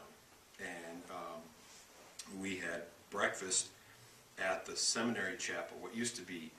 and 0.58 1.02
um, 1.10 2.40
we 2.40 2.56
had 2.56 2.82
breakfast 3.10 3.68
at 4.38 4.66
the 4.66 4.76
seminary 4.76 5.36
chapel, 5.36 5.76
what 5.80 5.94
used 5.94 6.16
to 6.16 6.22
be 6.22 6.50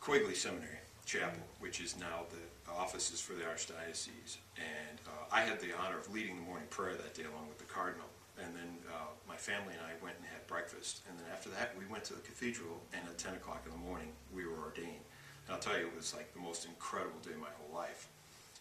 Quigley 0.00 0.34
Seminary 0.34 0.78
Chapel, 1.08 1.40
which 1.58 1.80
is 1.80 1.96
now 1.96 2.28
the 2.28 2.70
offices 2.70 3.18
for 3.18 3.32
the 3.32 3.44
Archdiocese. 3.48 4.36
And 4.60 5.00
uh, 5.08 5.24
I 5.32 5.40
had 5.40 5.58
the 5.58 5.72
honor 5.80 5.96
of 5.96 6.12
leading 6.12 6.36
the 6.36 6.42
morning 6.42 6.68
prayer 6.68 6.92
that 6.92 7.14
day 7.14 7.24
along 7.24 7.48
with 7.48 7.56
the 7.56 7.64
Cardinal. 7.64 8.04
And 8.36 8.54
then 8.54 8.76
uh, 8.92 9.08
my 9.26 9.36
family 9.36 9.72
and 9.72 9.80
I 9.80 9.96
went 10.04 10.16
and 10.20 10.26
had 10.28 10.46
breakfast. 10.46 11.00
And 11.08 11.18
then 11.18 11.24
after 11.32 11.48
that, 11.56 11.72
we 11.78 11.86
went 11.90 12.04
to 12.04 12.14
the 12.14 12.20
cathedral, 12.20 12.76
and 12.92 13.00
at 13.08 13.16
10 13.16 13.34
o'clock 13.34 13.64
in 13.64 13.72
the 13.72 13.84
morning, 13.88 14.12
we 14.36 14.44
were 14.44 14.60
ordained. 14.60 15.02
And 15.48 15.56
I'll 15.56 15.64
tell 15.64 15.80
you, 15.80 15.88
it 15.88 15.96
was 15.96 16.14
like 16.14 16.32
the 16.34 16.44
most 16.44 16.66
incredible 16.66 17.18
day 17.24 17.32
of 17.32 17.40
my 17.40 17.56
whole 17.56 17.74
life, 17.74 18.06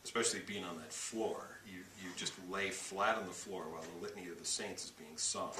especially 0.06 0.39
being 0.48 0.63
on 0.63 0.77
that 0.77 0.94
floor. 0.94 1.60
You, 1.68 1.84
you 2.01 2.10
just 2.16 2.34
lay 2.50 2.70
flat 2.72 3.18
on 3.18 3.27
the 3.27 3.36
floor 3.36 3.68
while 3.70 3.84
the 3.84 4.01
litany 4.01 4.32
of 4.32 4.39
the 4.39 4.48
saints 4.48 4.86
is 4.86 4.92
being 4.92 5.18
sung 5.18 5.51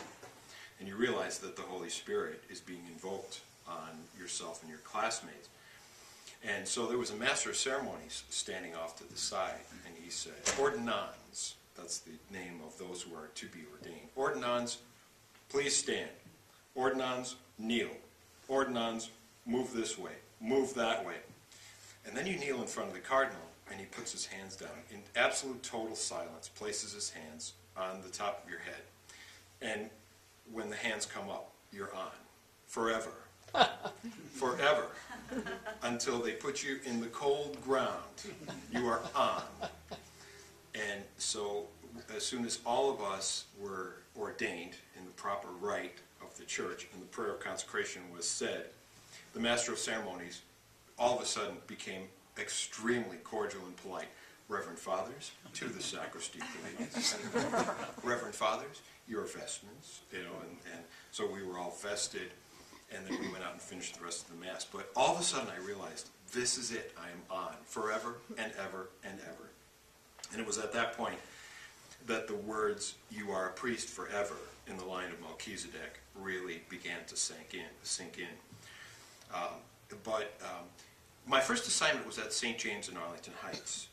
and 0.79 0.88
you 0.88 0.96
realize 0.96 1.39
that 1.39 1.56
the 1.56 1.63
Holy 1.63 1.89
Spirit 1.89 2.44
is 2.50 2.60
being 2.60 2.84
invoked 2.91 3.41
on 3.67 3.89
yourself 4.17 4.62
and 4.62 4.70
your 4.70 4.79
classmates. 4.79 5.50
And 6.46 6.67
so 6.67 6.86
there 6.86 6.98
was 6.98 7.12
a 7.12 7.15
master 7.15 7.50
of 7.50 7.56
ceremonies 7.56 8.24
standing 8.29 8.75
off 8.75 8.98
to 8.98 9.10
the 9.10 9.17
side, 9.17 9.60
and 9.86 9.96
he 10.01 10.10
said, 10.10 10.34
Ordinands, 10.60 11.56
that's 11.75 12.00
the 12.00 12.12
name 12.32 12.62
of 12.65 12.77
those 12.77 13.01
who 13.01 13.15
are 13.15 13.29
to 13.36 13.46
be 13.48 13.60
ordained. 13.72 14.08
Ordinands, 14.15 14.79
please 15.50 15.75
stand. 15.75 16.10
Ordinands, 16.75 17.36
kneel. 17.58 17.89
Ordinands, 18.48 19.10
move 19.46 19.74
this 19.74 19.98
way, 19.98 20.13
move 20.39 20.74
that 20.75 21.06
way. 21.06 21.15
And 22.06 22.15
then 22.15 22.25
you 22.25 22.38
kneel 22.38 22.62
in 22.62 22.67
front 22.67 22.89
of 22.89 22.96
the 22.96 23.01
cardinal, 23.01 23.41
and 23.70 23.79
he 23.79 23.86
puts 23.88 24.12
his 24.12 24.25
hands 24.25 24.56
down 24.56 24.70
in 24.91 25.00
absolute 25.15 25.62
total 25.63 25.96
silence, 25.96 26.50
places 26.56 26.94
his 26.94 27.10
hands 27.10 27.53
on 27.75 28.01
the 28.01 28.10
top 28.10 28.44
of 28.44 28.50
your 28.50 28.60
head. 28.60 28.82
And 29.62 29.89
when 30.51 30.70
the 30.70 30.75
hands 30.75 31.06
come 31.06 31.29
up, 31.29 31.51
you're 31.72 31.94
on. 31.94 32.12
Forever. 32.67 33.12
Forever. 34.33 34.87
Until 35.83 36.19
they 36.19 36.33
put 36.33 36.63
you 36.63 36.79
in 36.85 36.99
the 36.99 37.07
cold 37.07 37.57
ground, 37.63 38.23
you 38.71 38.87
are 38.87 39.01
on. 39.15 39.43
And 40.73 41.01
so, 41.17 41.65
as 42.15 42.25
soon 42.25 42.45
as 42.45 42.59
all 42.65 42.91
of 42.91 43.01
us 43.01 43.45
were 43.59 43.95
ordained 44.17 44.75
in 44.97 45.05
the 45.05 45.11
proper 45.11 45.49
rite 45.59 45.97
of 46.21 46.35
the 46.37 46.45
church 46.45 46.87
and 46.93 47.01
the 47.01 47.07
prayer 47.07 47.31
of 47.31 47.39
consecration 47.39 48.01
was 48.15 48.27
said, 48.27 48.65
the 49.33 49.39
master 49.39 49.71
of 49.71 49.79
ceremonies 49.79 50.41
all 50.97 51.15
of 51.17 51.21
a 51.21 51.25
sudden 51.25 51.57
became 51.67 52.03
extremely 52.39 53.17
cordial 53.17 53.61
and 53.65 53.75
polite. 53.77 54.07
Reverend 54.49 54.79
Fathers, 54.79 55.31
to 55.55 55.65
the 55.65 55.81
sacristy, 55.83 56.39
please. 56.77 57.17
Reverend 58.03 58.33
Fathers, 58.33 58.81
your 59.07 59.23
vestments, 59.23 60.01
you 60.11 60.19
know, 60.19 60.31
and, 60.41 60.57
and 60.73 60.83
so 61.11 61.29
we 61.29 61.43
were 61.43 61.59
all 61.59 61.75
vested, 61.81 62.31
and 62.94 63.06
then 63.06 63.20
we 63.20 63.27
went 63.29 63.44
out 63.44 63.53
and 63.53 63.62
finished 63.62 63.98
the 63.98 64.03
rest 64.03 64.27
of 64.27 64.39
the 64.39 64.46
Mass. 64.46 64.65
But 64.65 64.89
all 64.96 65.13
of 65.13 65.22
a 65.22 65.24
sudden 65.24 65.48
I 65.50 65.65
realized, 65.65 66.10
this 66.32 66.58
is 66.58 66.72
it, 66.72 66.94
I 66.98 67.08
am 67.10 67.22
on, 67.29 67.56
forever 67.65 68.15
and 68.38 68.51
ever 68.60 68.89
and 69.03 69.20
ever. 69.22 69.50
And 70.32 70.41
it 70.41 70.48
was 70.48 70.58
at 70.58 70.74
that 70.74 70.98
point 70.98 71.20
that 72.06 72.27
the 72.27 72.36
words, 72.36 72.96
you 73.12 73.32
are 73.32 73.48
a 73.48 73.51
priest 73.51 73.89
forever, 73.89 74.36
in 74.70 74.77
the 74.77 74.86
line 74.86 75.12
of 75.12 75.20
Melchizedek, 75.22 76.00
really 76.15 76.62
began 76.70 77.00
to 77.08 77.15
sink 77.15 77.53
in. 77.53 77.70
Sink 77.84 78.17
in. 78.17 79.34
Um, 79.34 79.60
but 80.03 80.34
um, 80.41 80.65
my 81.25 81.39
first 81.39 81.67
assignment 81.67 82.06
was 82.06 82.17
at 82.17 82.34
St. 82.34 82.58
James 82.58 82.89
in 82.89 82.98
Arlington 82.98 83.34
Heights. 83.41 83.88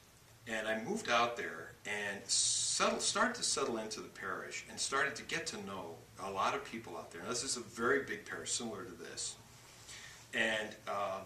And 0.46 0.68
I 0.68 0.82
moved 0.82 1.08
out 1.08 1.36
there 1.36 1.72
and 1.86 2.20
settled, 2.26 3.02
started 3.02 3.34
to 3.36 3.42
settle 3.42 3.78
into 3.78 4.00
the 4.00 4.08
parish 4.08 4.64
and 4.68 4.78
started 4.78 5.14
to 5.16 5.22
get 5.22 5.46
to 5.48 5.56
know 5.64 5.94
a 6.22 6.30
lot 6.30 6.54
of 6.54 6.64
people 6.64 6.96
out 6.96 7.10
there. 7.10 7.22
Now, 7.22 7.28
this 7.28 7.44
is 7.44 7.56
a 7.56 7.60
very 7.60 8.02
big 8.02 8.24
parish, 8.24 8.52
similar 8.52 8.84
to 8.84 8.92
this. 8.92 9.36
And, 10.32 10.68
uh, 10.88 11.20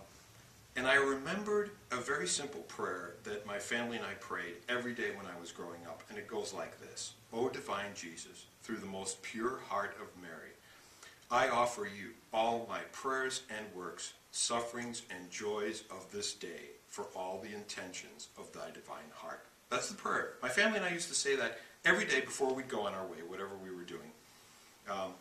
and 0.77 0.87
I 0.87 0.95
remembered 0.95 1.71
a 1.91 1.97
very 1.97 2.27
simple 2.27 2.61
prayer 2.63 3.15
that 3.25 3.47
my 3.47 3.59
family 3.59 3.97
and 3.97 4.07
I 4.07 4.15
prayed 4.15 4.55
every 4.69 4.95
day 4.95 5.11
when 5.17 5.27
I 5.27 5.39
was 5.41 5.53
growing 5.53 5.81
up. 5.87 6.03
And 6.09 6.19
it 6.19 6.27
goes 6.27 6.53
like 6.53 6.79
this 6.81 7.13
O 7.33 7.49
divine 7.49 7.93
Jesus, 7.95 8.47
through 8.63 8.79
the 8.79 8.87
most 8.87 9.23
pure 9.23 9.61
heart 9.69 9.97
of 10.01 10.09
Mary, 10.21 10.53
I 11.31 11.49
offer 11.49 11.85
you 11.85 12.11
all 12.33 12.67
my 12.69 12.81
prayers 12.93 13.43
and 13.57 13.67
works, 13.75 14.15
sufferings 14.31 15.03
and 15.11 15.31
joys 15.31 15.85
of 15.91 16.11
this 16.11 16.33
day 16.33 16.71
for 16.87 17.05
all 17.15 17.41
the 17.41 17.55
intentions 17.55 18.29
of 18.39 18.51
thy 18.53 18.71
divine 18.71 19.11
heart. 19.15 19.45
That's 19.71 19.89
the 19.89 19.95
prayer. 19.95 20.35
My 20.43 20.49
family 20.49 20.79
and 20.79 20.87
I 20.87 20.91
used 20.91 21.09
to 21.09 21.15
say 21.15 21.37
that 21.37 21.59
every 21.85 22.07
day 22.07 22.21
before 22.21 22.55
we'd 22.55 22.69
go 22.69 22.87
on 22.87 22.95
our 22.95 23.05
way, 23.05 23.19
whatever 23.27 23.51
we 23.63 23.75
were 23.75 23.83
doing. 23.83 24.11
Um, 24.91 25.13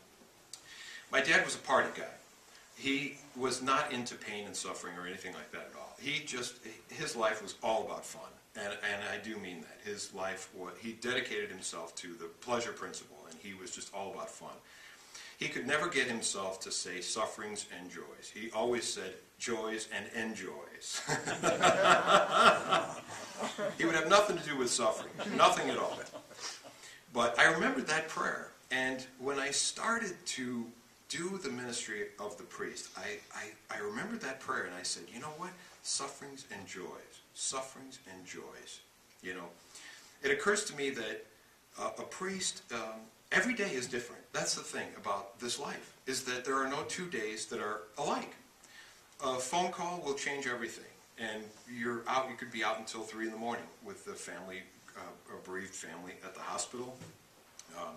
my 1.12 1.22
dad 1.22 1.46
was 1.46 1.56
a 1.56 1.60
party 1.60 1.90
guy. 1.96 2.04
He 2.76 3.18
was 3.36 3.62
not 3.62 3.92
into 3.92 4.16
pain 4.16 4.46
and 4.46 4.56
suffering 4.56 4.98
or 4.98 5.08
anything 5.08 5.34
like 5.34 5.52
that 5.52 5.70
at 5.72 5.78
all. 5.78 5.96
He 6.00 6.24
just, 6.26 6.56
his 6.90 7.16
life 7.16 7.42
was 7.42 7.56
all 7.64 7.86
about 7.86 8.06
fun. 8.06 8.30
And, 8.56 8.74
and 8.92 9.04
I 9.12 9.24
do 9.24 9.38
mean 9.38 9.62
that. 9.62 9.90
His 9.90 10.14
life, 10.14 10.50
was, 10.56 10.74
he 10.80 10.94
dedicated 10.94 11.50
himself 11.50 11.96
to 11.98 12.14
the 12.14 12.26
pleasure 12.42 12.72
principle, 12.72 13.18
and 13.30 13.38
he 13.40 13.54
was 13.54 13.72
just 13.72 13.94
all 13.94 14.14
about 14.14 14.30
fun. 14.30 14.54
He 15.38 15.48
could 15.48 15.68
never 15.68 15.88
get 15.88 16.08
himself 16.08 16.60
to 16.62 16.72
say 16.72 17.02
sufferings 17.02 17.68
and 17.80 17.92
joys. 17.92 18.32
He 18.34 18.50
always 18.52 18.92
said 18.92 19.14
joys 19.38 19.88
and 19.96 20.08
enjoys. 20.16 21.02
he 23.78 23.86
would 23.86 23.94
have 23.94 24.10
nothing 24.10 24.38
to 24.38 24.44
do 24.44 24.58
with 24.58 24.72
suffering, 24.72 25.14
nothing 25.36 25.70
at 25.70 25.78
all. 25.78 25.96
But 27.14 27.38
I 27.38 27.52
remembered 27.52 27.86
that 27.88 28.08
prayer, 28.08 28.50
and 28.72 29.06
when 29.20 29.40
I 29.40 29.52
started 29.52 30.14
to 30.26 30.66
do 31.10 31.40
the 31.42 31.50
ministry 31.50 32.08
of 32.20 32.38
the 32.38 32.44
priest, 32.44 32.90
I, 32.98 33.18
I, 33.36 33.76
I 33.78 33.80
remembered 33.80 34.22
that 34.22 34.40
prayer, 34.40 34.66
and 34.66 34.76
I 34.76 34.84
said, 34.84 35.04
you 35.14 35.22
know 35.22 35.34
what? 35.38 35.52
Sufferings 35.84 36.46
and 36.52 36.68
joys, 36.68 37.22
sufferings 37.34 38.00
and 38.14 38.26
joys. 38.26 38.82
You 39.22 39.36
know, 39.36 39.46
it 40.22 40.32
occurs 40.32 40.66
to 40.66 40.76
me 40.76 40.90
that 40.90 41.26
uh, 41.80 41.92
a 41.98 42.04
priest, 42.04 42.64
um, 42.74 43.00
every 43.32 43.54
day 43.54 43.72
is 43.72 43.88
different. 43.88 44.22
That's 44.34 44.56
the 44.56 44.64
thing 44.64 44.88
about 44.98 45.40
this 45.40 45.60
life, 45.60 45.96
is 46.06 46.24
that 46.24 46.44
there 46.44 46.56
are 46.56 46.68
no 46.68 46.84
two 46.90 47.08
days 47.08 47.46
that 47.48 47.60
are 47.60 47.82
alike. 47.98 48.36
A 49.24 49.36
phone 49.36 49.72
call 49.72 50.02
will 50.06 50.14
change 50.14 50.46
everything 50.46 50.86
and 51.20 51.44
you're 51.72 52.04
out, 52.08 52.30
you 52.30 52.36
could 52.36 52.52
be 52.52 52.64
out 52.64 52.78
until 52.80 53.02
three 53.02 53.26
in 53.26 53.32
the 53.32 53.38
morning 53.38 53.66
with 53.84 54.06
the 54.06 54.14
family, 54.14 54.62
uh, 54.96 55.36
a 55.36 55.46
bereaved 55.48 55.74
family 55.74 56.14
at 56.24 56.36
the 56.36 56.42
hospital. 56.42 56.96
Um, 57.78 57.96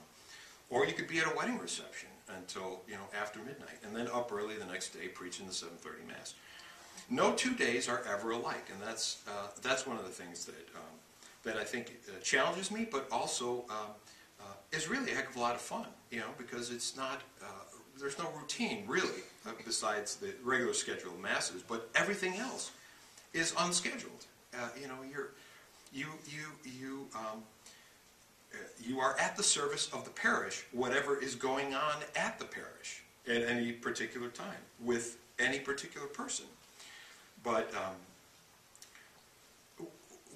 or 0.70 0.86
you 0.86 0.92
could 0.92 1.08
be 1.08 1.18
at 1.18 1.26
a 1.26 1.36
wedding 1.36 1.58
reception 1.58 2.08
until, 2.36 2.80
you 2.88 2.94
know, 2.94 3.06
after 3.20 3.40
midnight, 3.40 3.78
and 3.84 3.94
then 3.94 4.06
up 4.08 4.32
early 4.32 4.56
the 4.56 4.64
next 4.64 4.90
day 4.90 5.08
preaching 5.08 5.46
the 5.46 5.52
7.30 5.52 6.06
Mass. 6.08 6.34
no 7.08 7.32
two 7.34 7.54
days 7.54 7.88
are 7.88 8.02
ever 8.08 8.30
alike, 8.30 8.68
and 8.72 8.80
that's, 8.80 9.22
uh, 9.28 9.48
that's 9.62 9.86
one 9.86 9.96
of 9.96 10.04
the 10.04 10.10
things 10.10 10.44
that, 10.44 10.68
um, 10.76 10.82
that 11.42 11.56
I 11.56 11.64
think 11.64 11.98
uh, 12.08 12.20
challenges 12.22 12.70
me, 12.70 12.86
but 12.90 13.08
also 13.10 13.64
um, 13.68 13.90
uh, 14.40 14.44
is 14.72 14.88
really 14.88 15.10
a 15.10 15.14
heck 15.14 15.28
of 15.28 15.36
a 15.36 15.40
lot 15.40 15.54
of 15.54 15.60
fun, 15.60 15.86
you 16.10 16.20
know, 16.20 16.30
because 16.38 16.70
it's 16.70 16.96
not, 16.96 17.22
uh, 17.42 17.46
there's 17.98 18.18
no 18.18 18.30
routine 18.38 18.84
really, 18.86 19.22
uh, 19.46 19.50
besides 19.64 20.16
the 20.16 20.32
regular 20.44 20.72
scheduled 20.72 21.20
masses, 21.20 21.62
but 21.66 21.90
everything 21.94 22.36
else 22.36 22.70
is 23.32 23.54
unscheduled. 23.58 24.26
Uh, 24.54 24.68
you 24.80 24.88
know, 24.88 24.98
you're, 25.10 25.30
you, 25.92 26.06
you, 26.26 26.70
you, 26.78 27.06
um, 27.14 27.42
you 28.82 29.00
are 29.00 29.18
at 29.18 29.36
the 29.36 29.42
service 29.42 29.90
of 29.92 30.04
the 30.04 30.10
parish, 30.10 30.64
whatever 30.72 31.20
is 31.20 31.34
going 31.34 31.74
on 31.74 31.96
at 32.16 32.38
the 32.38 32.44
parish 32.44 33.02
at 33.28 33.42
any 33.42 33.72
particular 33.72 34.28
time 34.28 34.62
with 34.82 35.18
any 35.38 35.58
particular 35.58 36.06
person. 36.06 36.46
But 37.42 37.72
um, 37.74 39.86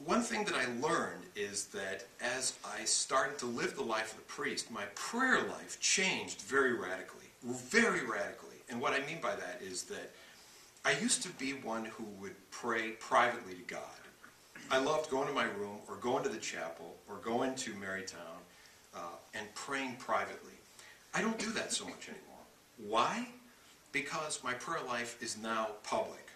one 0.04 0.23
thing 0.23 0.44
that 0.44 0.54
I 0.54 0.66
learned 0.87 1.25
is 1.35 1.66
that 1.66 2.04
as 2.21 2.54
I 2.64 2.85
started 2.85 3.38
to 3.38 3.47
live 3.47 3.76
the 3.76 3.83
life 3.83 4.12
of 4.12 4.18
the 4.18 4.25
priest, 4.25 4.71
my 4.71 4.85
prayer 4.94 5.42
life 5.42 5.78
changed 5.80 6.42
very 6.42 6.73
radically, 6.73 7.26
very 7.42 8.06
radically. 8.06 8.56
And 8.68 8.80
what 8.80 8.92
I 8.92 9.04
mean 9.06 9.21
by 9.23 9.35
that 9.35 9.61
is 9.62 9.85
that 9.85 10.11
I 10.85 10.92
used 10.99 11.23
to 11.23 11.30
be 11.30 11.52
one 11.52 11.87
who 11.87 12.04
would 12.21 12.35
pray 12.50 12.90
privately 12.92 13.54
to 13.54 13.62
God. 13.62 13.80
I 14.71 14.78
loved 14.78 15.11
going 15.11 15.28
to 15.28 15.35
my 15.35 15.44
room 15.44 15.78
or 15.88 15.97
going 15.97 16.23
to 16.25 16.28
the 16.28 16.38
chapel 16.38 16.97
or 17.09 17.16
going 17.16 17.54
to 17.56 17.71
Marytown 17.73 18.40
uh, 18.94 18.99
and 19.35 19.52
praying 19.54 19.97
privately. 19.97 20.52
I 21.14 21.21
don't 21.21 21.38
do 21.38 21.50
that 21.52 21.73
so 21.73 21.85
much 21.85 22.09
anymore. 22.09 22.42
Why? 22.88 23.28
Because 23.92 24.42
my 24.42 24.54
prayer 24.54 24.85
life 24.87 25.23
is 25.23 25.37
now 25.37 25.68
public. 25.85 26.28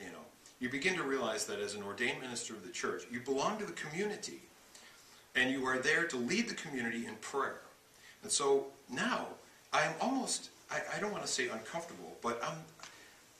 You 0.00 0.06
know, 0.06 0.24
you 0.60 0.68
begin 0.68 0.96
to 0.96 1.04
realize 1.04 1.46
that 1.46 1.60
as 1.60 1.74
an 1.74 1.82
ordained 1.82 2.20
minister 2.20 2.54
of 2.54 2.64
the 2.66 2.72
church, 2.72 3.04
you 3.10 3.20
belong 3.20 3.58
to 3.58 3.64
the 3.64 3.72
community, 3.72 4.40
and 5.36 5.50
you 5.50 5.64
are 5.66 5.78
there 5.78 6.04
to 6.08 6.16
lead 6.16 6.48
the 6.48 6.54
community 6.54 7.06
in 7.06 7.14
prayer. 7.16 7.60
And 8.22 8.32
so 8.32 8.66
now 8.90 9.26
I 9.72 9.82
am 9.82 9.94
almost, 10.00 10.50
I, 10.70 10.78
I 10.96 11.00
don't 11.00 11.12
want 11.12 11.24
to 11.24 11.30
say 11.30 11.48
uncomfortable, 11.48 12.16
but 12.22 12.42
I'm, 12.42 12.56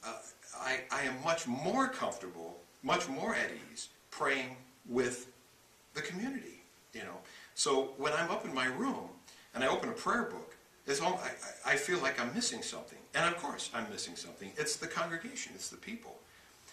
uh, 0.05 0.19
I, 0.61 0.81
I 0.93 1.03
am 1.03 1.15
much 1.25 1.49
more 1.49 1.89
comfortable, 1.89 2.59
much 2.83 3.09
more 3.09 3.35
at 3.35 3.51
ease 3.73 3.89
praying 4.17 4.57
with 4.89 5.33
the 5.95 6.03
community, 6.03 6.63
you 6.93 7.01
know. 7.01 7.19
So 7.55 7.95
when 7.97 8.13
I'm 8.13 8.31
up 8.31 8.45
in 8.45 8.55
my 8.55 8.67
room 8.67 9.09
and 9.55 9.65
I 9.65 9.69
open 9.69 9.89
a 9.89 9.93
prayer 9.93 10.25
book, 10.25 10.55
it's 10.87 11.01
all, 11.01 11.21
I, 11.65 11.73
I 11.73 11.77
feel 11.77 11.99
like 12.01 12.21
I'm 12.21 12.33
missing 12.35 12.63
something. 12.63 12.99
And 13.15 13.25
of 13.33 13.41
course 13.41 13.71
I'm 13.75 13.87
missing 13.91 14.17
something. 14.17 14.53
It's 14.57 14.77
the 14.77 14.87
congregation, 14.87 15.53
it's 15.55 15.69
the 15.69 15.77
people. 15.77 16.17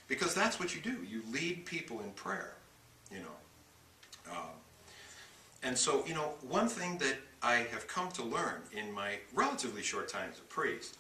Because 0.08 0.36
that's 0.36 0.60
what 0.60 0.76
you 0.76 0.82
do. 0.82 0.98
You 1.10 1.22
lead 1.32 1.66
people 1.66 2.02
in 2.02 2.12
prayer, 2.12 2.54
you 3.12 3.20
know. 3.20 4.32
Um, 4.32 4.50
and 5.64 5.78
so, 5.78 6.04
you 6.06 6.14
know, 6.14 6.34
one 6.48 6.68
thing 6.68 6.98
that 6.98 7.16
I 7.42 7.68
have 7.72 7.88
come 7.88 8.10
to 8.14 8.24
learn 8.24 8.62
in 8.76 8.92
my 8.92 9.14
relatively 9.34 9.82
short 9.82 10.10
time 10.10 10.30
as 10.32 10.40
a 10.40 10.44
priest 10.44 10.98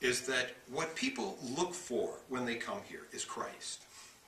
is 0.00 0.22
that 0.22 0.50
what 0.70 0.94
people 0.96 1.38
look 1.56 1.72
for 1.72 2.10
when 2.28 2.44
they 2.44 2.56
come 2.56 2.78
here 2.88 3.06
is 3.12 3.24
Christ. 3.24 3.84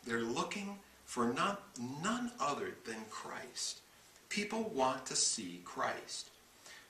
They're 0.06 0.20
looking 0.20 0.78
for 1.09 1.33
none, 1.33 1.57
none 2.03 2.31
other 2.38 2.75
than 2.85 2.99
Christ. 3.09 3.81
People 4.29 4.71
want 4.75 5.07
to 5.07 5.17
see 5.17 5.62
Christ. 5.65 6.29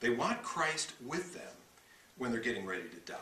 They 0.01 0.11
want 0.11 0.43
Christ 0.43 0.93
with 1.07 1.35
them 1.35 1.55
when 2.19 2.33
they're 2.33 2.41
getting 2.41 2.67
ready 2.67 2.83
to 2.83 3.13
die. 3.13 3.17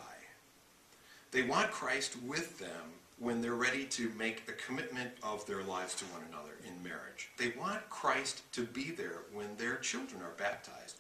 They 1.33 1.43
want 1.43 1.71
Christ 1.71 2.17
with 2.27 2.59
them 2.59 2.95
when 3.19 3.43
they're 3.43 3.55
ready 3.55 3.85
to 3.85 4.11
make 4.19 4.45
a 4.49 4.53
commitment 4.53 5.11
of 5.23 5.47
their 5.47 5.63
lives 5.63 5.95
to 5.97 6.07
one 6.07 6.23
another 6.31 6.53
in 6.67 6.83
marriage. 6.83 7.29
They 7.37 7.53
want 7.61 7.89
Christ 7.91 8.51
to 8.53 8.65
be 8.65 8.91
there 8.91 9.21
when 9.35 9.55
their 9.59 9.77
children 9.77 10.23
are 10.23 10.33
baptized. 10.39 10.97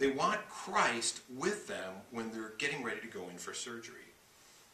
They 0.00 0.10
want 0.10 0.48
Christ 0.48 1.20
with 1.36 1.68
them 1.68 1.94
when 2.10 2.32
they're 2.32 2.54
getting 2.58 2.82
ready 2.82 3.00
to 3.02 3.06
go 3.06 3.28
in 3.28 3.38
for 3.38 3.54
surgery. 3.54 3.94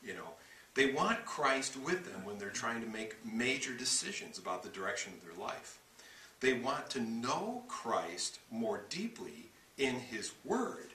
You 0.02 0.14
know, 0.14 0.30
they 0.74 0.92
want 0.92 1.24
Christ 1.24 1.76
with 1.76 2.10
them 2.10 2.24
when 2.24 2.38
they're 2.38 2.50
trying 2.50 2.80
to 2.80 2.88
make 2.88 3.16
major 3.24 3.72
decisions 3.72 4.38
about 4.38 4.62
the 4.62 4.68
direction 4.70 5.12
of 5.12 5.24
their 5.24 5.46
life. 5.46 5.78
They 6.40 6.54
want 6.54 6.90
to 6.90 7.00
know 7.00 7.62
Christ 7.68 8.40
more 8.50 8.82
deeply 8.90 9.50
in 9.78 9.94
His 9.94 10.32
Word, 10.44 10.88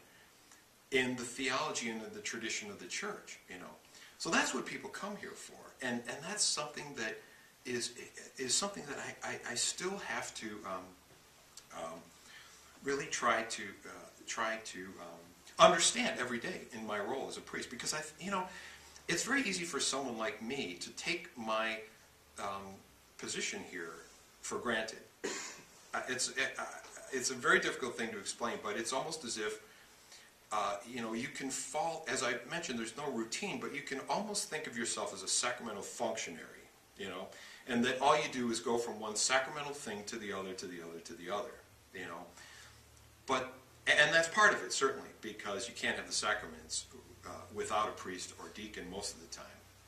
in 0.91 1.15
the 1.15 1.23
theology 1.23 1.89
and 1.89 2.03
in 2.03 2.13
the 2.13 2.19
tradition 2.19 2.69
of 2.69 2.79
the 2.79 2.87
church, 2.87 3.39
you 3.49 3.57
know. 3.57 3.71
So 4.17 4.29
that's 4.29 4.53
what 4.53 4.65
people 4.65 4.89
come 4.89 5.15
here 5.21 5.31
for. 5.31 5.55
And, 5.81 6.01
and 6.09 6.17
that's 6.27 6.43
something 6.43 6.83
that 6.97 7.17
is, 7.65 7.93
is 8.37 8.53
something 8.53 8.83
that 8.89 8.97
I, 8.97 9.29
I, 9.29 9.51
I 9.51 9.55
still 9.55 9.97
have 10.07 10.33
to 10.35 10.47
um, 10.65 10.83
um, 11.77 11.99
really 12.83 13.05
try 13.05 13.43
to, 13.43 13.63
uh, 13.85 13.89
try 14.27 14.57
to 14.65 14.79
um, 14.79 15.67
understand 15.71 16.19
every 16.19 16.39
day 16.39 16.61
in 16.73 16.85
my 16.85 16.99
role 16.99 17.27
as 17.29 17.37
a 17.37 17.41
priest. 17.41 17.69
Because, 17.69 17.93
I, 17.93 18.01
you 18.19 18.29
know, 18.29 18.43
it's 19.09 19.23
very 19.23 19.41
easy 19.41 19.65
for 19.65 19.79
someone 19.79 20.17
like 20.17 20.41
me 20.41 20.77
to 20.79 20.91
take 20.91 21.35
my 21.35 21.79
um, 22.39 22.61
position 23.17 23.59
here 23.69 23.95
for 24.41 24.59
granted. 24.59 24.99
Uh, 25.25 26.01
it's, 26.07 26.29
uh, 26.29 26.63
it's 27.11 27.31
a 27.31 27.33
very 27.33 27.59
difficult 27.59 27.97
thing 27.97 28.11
to 28.11 28.19
explain, 28.19 28.53
but 28.63 28.77
it's 28.77 28.93
almost 28.93 29.25
as 29.25 29.39
if, 29.39 29.61
uh, 30.51 30.75
you 30.87 31.01
know, 31.01 31.13
you 31.13 31.27
can 31.27 31.49
fall, 31.49 32.05
as 32.07 32.21
I 32.21 32.35
mentioned, 32.51 32.77
there's 32.77 32.95
no 32.95 33.09
routine, 33.11 33.59
but 33.59 33.73
you 33.73 33.81
can 33.81 33.99
almost 34.07 34.51
think 34.51 34.67
of 34.67 34.77
yourself 34.77 35.11
as 35.11 35.23
a 35.23 35.27
sacramental 35.27 35.81
functionary, 35.81 36.69
you 36.99 37.07
know, 37.07 37.25
and 37.67 37.83
that 37.85 37.99
all 38.01 38.15
you 38.15 38.29
do 38.31 38.51
is 38.51 38.59
go 38.59 38.77
from 38.77 38.99
one 38.99 39.15
sacramental 39.15 39.73
thing 39.73 40.03
to 40.05 40.17
the 40.17 40.31
other, 40.31 40.53
to 40.53 40.67
the 40.67 40.81
other, 40.83 40.99
to 40.99 41.13
the 41.13 41.33
other, 41.33 41.55
you 41.95 42.01
know. 42.01 42.25
But, 43.25 43.53
and 43.87 44.13
that's 44.13 44.27
part 44.27 44.53
of 44.53 44.61
it, 44.63 44.71
certainly, 44.71 45.09
because 45.21 45.67
you 45.67 45.73
can't 45.73 45.95
have 45.97 46.05
the 46.05 46.13
sacraments 46.13 46.85
uh, 47.25 47.29
without 47.53 47.87
a 47.87 47.91
priest 47.91 48.33
or 48.39 48.49
deacon 48.55 48.89
most 48.89 49.15
of 49.15 49.21
the 49.21 49.35
time, 49.35 49.45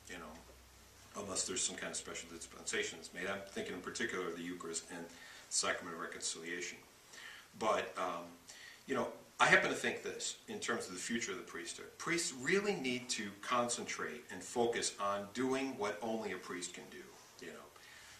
you 0.08 0.16
know, 0.16 1.22
unless 1.22 1.44
there's 1.46 1.62
some 1.62 1.76
kind 1.76 1.90
of 1.90 1.96
special 1.96 2.28
dispensation 2.34 2.98
that's 2.98 3.12
made. 3.14 3.26
I'm 3.26 3.40
thinking 3.48 3.74
in 3.74 3.80
particular 3.80 4.26
of 4.26 4.36
the 4.36 4.42
Eucharist 4.42 4.84
and 4.94 5.04
Sacrament 5.48 5.96
of 5.96 6.02
Reconciliation. 6.02 6.78
But, 7.58 7.94
um, 7.98 8.24
you 8.86 8.94
know, 8.94 9.08
I 9.38 9.46
happen 9.46 9.70
to 9.70 9.76
think 9.76 10.02
this 10.02 10.36
in 10.48 10.58
terms 10.60 10.86
of 10.86 10.92
the 10.92 11.00
future 11.00 11.32
of 11.32 11.38
the 11.38 11.44
priesthood. 11.44 11.86
Priests 11.98 12.32
really 12.40 12.74
need 12.74 13.08
to 13.10 13.24
concentrate 13.40 14.24
and 14.30 14.42
focus 14.42 14.94
on 15.00 15.26
doing 15.34 15.76
what 15.78 15.98
only 16.00 16.32
a 16.32 16.36
priest 16.36 16.74
can 16.74 16.84
do, 16.90 17.02
you 17.44 17.52
know. 17.52 17.58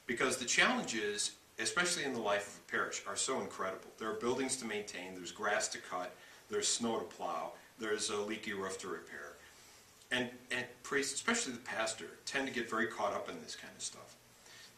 Because 0.07 0.37
the 0.37 0.45
challenges, 0.45 1.33
especially 1.59 2.05
in 2.05 2.13
the 2.13 2.21
life 2.21 2.49
of 2.49 2.61
a 2.69 2.73
parish, 2.73 3.03
are 3.07 3.17
so 3.17 3.41
incredible. 3.41 3.89
There 3.99 4.11
are 4.11 4.15
buildings 4.15 4.57
to 4.57 4.65
maintain, 4.65 5.15
there's 5.15 5.33
grass 5.33 5.69
to 5.69 5.79
cut, 5.79 6.13
there's 6.51 6.69
snow 6.69 6.99
to 6.99 7.05
plow, 7.05 7.53
there's 7.83 8.11
a 8.11 8.17
leaky 8.17 8.53
roof 8.53 8.79
to 8.79 8.89
repair. 8.89 9.37
And, 10.11 10.29
and 10.51 10.65
priests, 10.83 11.15
especially 11.15 11.53
the 11.53 11.61
pastor, 11.61 12.07
tend 12.27 12.47
to 12.47 12.53
get 12.53 12.69
very 12.69 12.87
caught 12.87 13.13
up 13.15 13.29
in 13.29 13.41
this 13.43 13.57
kind 13.57 13.73
of 13.77 13.83
stuff. 13.83 14.17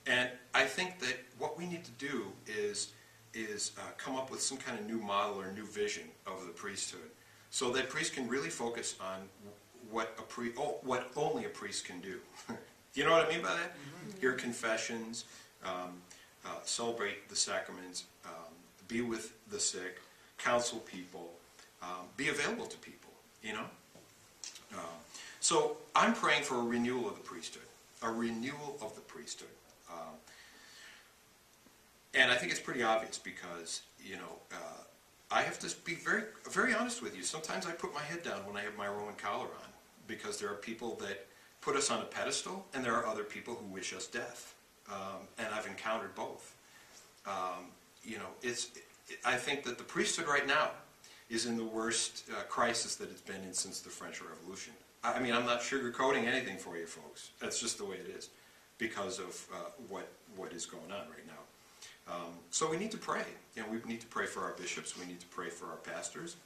And 0.06 0.30
I 0.54 0.64
think 0.64 1.00
that 1.00 1.18
what 1.38 1.58
we 1.58 1.66
need 1.66 1.84
to 1.84 1.90
do 1.92 2.26
is, 2.46 2.92
is 3.32 3.72
uh, 3.78 3.82
come 3.96 4.16
up 4.16 4.30
with 4.30 4.40
some 4.40 4.58
kind 4.58 4.78
of 4.78 4.86
new 4.86 4.98
model 4.98 5.40
or 5.40 5.50
new 5.52 5.66
vision 5.66 6.04
of 6.26 6.46
the 6.46 6.52
priesthood 6.52 7.10
so 7.50 7.70
that 7.70 7.88
priests 7.88 8.14
can 8.14 8.28
really 8.28 8.50
focus 8.50 8.96
on 9.00 9.28
what, 9.90 10.14
a 10.18 10.22
pri- 10.22 10.52
oh, 10.58 10.76
what 10.82 11.10
only 11.16 11.44
a 11.46 11.48
priest 11.48 11.84
can 11.84 12.00
do. 12.00 12.18
you 12.94 13.04
know 13.04 13.12
what 13.12 13.26
I 13.26 13.28
mean 13.28 13.42
by 13.42 13.54
that? 13.54 13.72
Mm-hmm. 13.72 14.20
Hear 14.20 14.32
confessions, 14.32 15.24
um, 15.64 15.94
uh, 16.44 16.58
celebrate 16.64 17.28
the 17.28 17.36
sacraments, 17.36 18.04
um, 18.24 18.52
be 18.88 19.00
with 19.00 19.34
the 19.50 19.58
sick, 19.58 20.00
counsel 20.36 20.80
people, 20.80 21.33
um, 21.84 22.06
be 22.16 22.28
available 22.28 22.66
to 22.66 22.76
people, 22.78 23.10
you 23.42 23.52
know? 23.52 23.66
Um, 24.72 24.98
so 25.40 25.76
I'm 25.94 26.14
praying 26.14 26.42
for 26.42 26.56
a 26.56 26.62
renewal 26.62 27.08
of 27.08 27.16
the 27.16 27.22
priesthood, 27.22 27.62
a 28.02 28.10
renewal 28.10 28.78
of 28.80 28.94
the 28.94 29.02
priesthood. 29.02 29.48
Um, 29.90 30.14
and 32.14 32.30
I 32.30 32.36
think 32.36 32.50
it's 32.50 32.60
pretty 32.60 32.82
obvious 32.82 33.18
because, 33.18 33.82
you 34.02 34.16
know, 34.16 34.38
uh, 34.52 34.82
I 35.30 35.42
have 35.42 35.58
to 35.60 35.74
be 35.84 35.94
very, 35.94 36.22
very 36.50 36.74
honest 36.74 37.02
with 37.02 37.16
you. 37.16 37.22
Sometimes 37.22 37.66
I 37.66 37.72
put 37.72 37.92
my 37.92 38.02
head 38.02 38.22
down 38.22 38.46
when 38.46 38.56
I 38.56 38.60
have 38.62 38.76
my 38.76 38.86
Roman 38.86 39.14
collar 39.14 39.46
on 39.46 39.70
because 40.06 40.38
there 40.38 40.50
are 40.50 40.54
people 40.54 40.96
that 41.00 41.26
put 41.60 41.76
us 41.76 41.90
on 41.90 42.00
a 42.00 42.04
pedestal 42.04 42.64
and 42.74 42.84
there 42.84 42.94
are 42.94 43.06
other 43.06 43.24
people 43.24 43.54
who 43.54 43.66
wish 43.66 43.92
us 43.92 44.06
death. 44.06 44.54
Um, 44.90 45.26
and 45.38 45.48
I've 45.54 45.66
encountered 45.66 46.14
both. 46.14 46.54
Um, 47.26 47.70
you 48.04 48.18
know, 48.18 48.28
it's, 48.42 48.68
I 49.24 49.36
think 49.36 49.64
that 49.64 49.78
the 49.78 49.84
priesthood 49.84 50.28
right 50.28 50.46
now 50.46 50.70
is 51.30 51.46
in 51.46 51.56
the 51.56 51.64
worst 51.64 52.24
uh, 52.30 52.42
crisis 52.44 52.96
that 52.96 53.10
it's 53.10 53.20
been 53.20 53.42
in 53.42 53.52
since 53.52 53.80
the 53.80 53.90
French 53.90 54.20
Revolution. 54.20 54.72
I 55.02 55.18
mean, 55.20 55.32
I'm 55.32 55.46
not 55.46 55.60
sugarcoating 55.60 56.24
anything 56.26 56.56
for 56.58 56.76
you 56.76 56.86
folks. 56.86 57.30
That's 57.40 57.60
just 57.60 57.78
the 57.78 57.84
way 57.84 57.96
it 57.96 58.14
is 58.16 58.30
because 58.78 59.18
of 59.18 59.46
uh, 59.52 59.56
what, 59.88 60.08
what 60.36 60.52
is 60.52 60.66
going 60.66 60.90
on 60.92 61.06
right 61.08 61.26
now. 61.26 62.12
Um, 62.14 62.32
so 62.50 62.70
we 62.70 62.76
need 62.76 62.90
to 62.90 62.98
pray. 62.98 63.24
You 63.56 63.62
know, 63.62 63.68
we 63.70 63.78
need 63.90 64.00
to 64.00 64.06
pray 64.06 64.26
for 64.26 64.40
our 64.42 64.52
bishops. 64.52 64.98
We 64.98 65.06
need 65.06 65.20
to 65.20 65.26
pray 65.26 65.48
for 65.50 65.66
our 65.66 65.76
pastors. 65.76 66.36